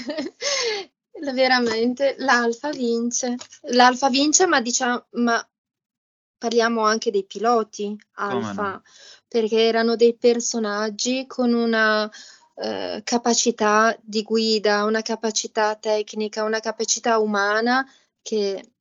Veramente, 1.33 2.15
l'alfa 2.17 2.71
vince. 2.71 3.37
L'alfa 3.69 4.09
vince, 4.09 4.47
ma 4.47 4.59
diciamo, 4.59 5.05
ma 5.11 5.49
parliamo 6.37 6.83
anche 6.83 7.09
dei 7.09 7.25
piloti 7.25 7.97
alfa, 8.15 8.69
no? 8.69 8.81
perché 9.29 9.61
erano 9.61 9.95
dei 9.95 10.17
personaggi 10.17 11.25
con 11.25 11.53
una 11.53 12.11
eh, 12.59 13.01
capacità 13.03 13.95
di 14.01 14.23
guida, 14.23 14.83
una 14.83 15.01
capacità 15.01 15.75
tecnica, 15.75 16.43
una 16.43 16.59
capacità 16.59 17.19
umana 17.19 17.85
che 18.21 18.71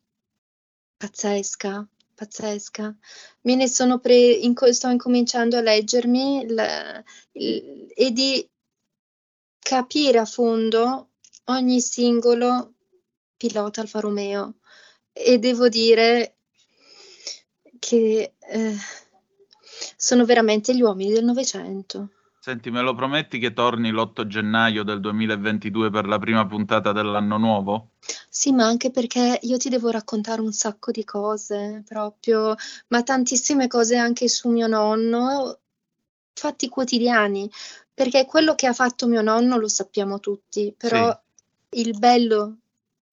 pazzesca. 0.97 1.87
pazzesca. 2.15 2.97
Me 3.43 3.55
ne 3.55 3.69
sono 3.69 3.99
pre- 3.99 4.15
in, 4.15 4.55
sto 4.71 4.89
incominciando 4.89 5.59
a 5.59 5.61
leggermi 5.61 6.47
la, 6.49 7.03
il, 7.33 7.87
e 7.95 8.11
di 8.13 8.49
capire 9.59 10.19
a 10.19 10.25
fondo 10.25 11.11
ogni 11.45 11.81
singolo 11.81 12.75
pilota 13.37 13.83
Alfa 13.83 14.01
Romeo 14.01 14.55
e 15.13 15.39
devo 15.39 15.69
dire 15.69 16.37
che 17.79 18.35
eh, 18.39 18.77
sono 19.97 20.25
veramente 20.25 20.75
gli 20.75 20.83
uomini 20.83 21.13
del 21.13 21.25
Novecento. 21.25 22.11
Senti, 22.47 22.71
me 22.71 22.81
lo 22.81 22.95
prometti 22.95 23.41
che 23.41 23.53
torni 23.53 23.91
l'8 23.91 24.25
gennaio 24.25 24.85
del 24.85 25.01
2022 25.01 25.91
per 25.91 26.07
la 26.07 26.17
prima 26.21 26.47
puntata 26.47 26.93
dell'anno 26.93 27.39
nuovo? 27.39 27.89
Sì, 28.29 28.53
ma 28.53 28.67
anche 28.67 28.93
perché 28.93 29.41
io 29.43 29.57
ti 29.57 29.69
devo 29.69 29.91
raccontare 29.91 30.41
un 30.41 30.53
sacco 30.53 30.93
di 30.93 31.03
cose, 31.03 31.83
proprio, 31.85 32.55
ma 32.87 33.03
tantissime 33.03 33.67
cose 33.67 33.97
anche 33.97 34.29
su 34.29 34.49
mio 34.49 34.69
nonno, 34.69 35.59
fatti 36.35 36.69
quotidiani, 36.69 37.51
perché 37.93 38.27
quello 38.27 38.55
che 38.55 38.69
ha 38.69 38.73
fatto 38.73 39.09
mio 39.09 39.23
nonno 39.23 39.57
lo 39.57 39.67
sappiamo 39.67 40.21
tutti, 40.21 40.73
però 40.79 41.11
sì. 41.69 41.81
il 41.81 41.99
bello 41.99 42.59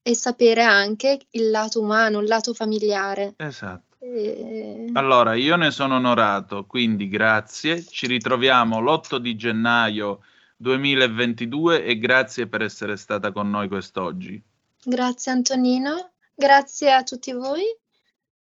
è 0.04 0.14
sapere 0.14 0.62
anche 0.62 1.20
il 1.32 1.50
lato 1.50 1.82
umano, 1.82 2.20
il 2.20 2.28
lato 2.28 2.54
familiare. 2.54 3.34
Esatto. 3.38 3.93
E... 4.16 4.90
Allora, 4.94 5.34
io 5.34 5.56
ne 5.56 5.72
sono 5.72 5.96
onorato, 5.96 6.66
quindi 6.66 7.08
grazie. 7.08 7.84
Ci 7.84 8.06
ritroviamo 8.06 8.80
l'8 8.80 9.18
di 9.18 9.36
gennaio 9.36 10.20
2022 10.58 11.84
e 11.84 11.98
grazie 11.98 12.48
per 12.48 12.62
essere 12.62 12.96
stata 12.96 13.32
con 13.32 13.50
noi 13.50 13.68
quest'oggi. 13.68 14.42
Grazie 14.84 15.32
Antonino, 15.32 16.12
grazie 16.36 16.94
a 16.94 17.04
tutti 17.04 17.32
voi 17.32 17.64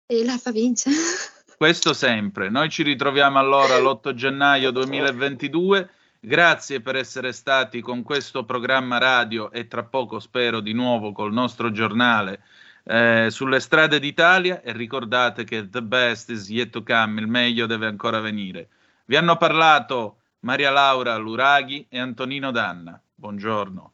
e 0.07 0.25
la 0.25 0.37
fa 0.37 0.51
vince. 0.51 0.89
Questo 1.55 1.93
sempre. 1.93 2.49
Noi 2.49 2.69
ci 2.69 2.83
ritroviamo 2.83 3.37
allora 3.37 3.77
l'8 3.77 4.13
gennaio 4.13 4.71
2022. 4.71 5.89
Grazie 6.21 6.81
per 6.81 6.95
essere 6.95 7.31
stati 7.31 7.81
con 7.81 8.01
questo 8.01 8.43
programma 8.43 8.97
radio 8.97 9.51
e 9.51 9.67
tra 9.67 9.83
poco 9.83 10.19
spero 10.19 10.61
di 10.61 10.73
nuovo 10.73 11.11
col 11.11 11.31
nostro 11.31 11.71
giornale 11.71 12.41
eh, 12.89 13.27
sulle 13.29 13.59
strade 13.59 13.99
d'Italia 13.99 14.63
e 14.63 14.71
ricordate 14.71 15.43
che 15.43 15.69
the 15.69 15.83
best 15.83 16.31
is 16.31 16.49
yet 16.49 16.71
to 16.71 16.81
come, 16.81 17.21
il 17.21 17.27
meglio 17.27 17.67
deve 17.67 17.85
ancora 17.85 18.19
venire. 18.19 18.69
Vi 19.05 19.15
hanno 19.15 19.37
parlato 19.37 20.21
Maria 20.39 20.71
Laura 20.71 21.15
Luraghi 21.17 21.85
e 21.87 21.99
Antonino 21.99 22.49
Danna. 22.49 22.99
Buongiorno. 23.13 23.91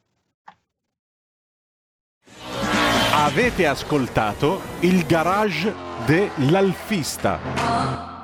Avete 3.11 3.67
ascoltato 3.67 4.61
il 4.81 5.05
garage 5.05 5.73
dell'Alfista. 6.05 8.14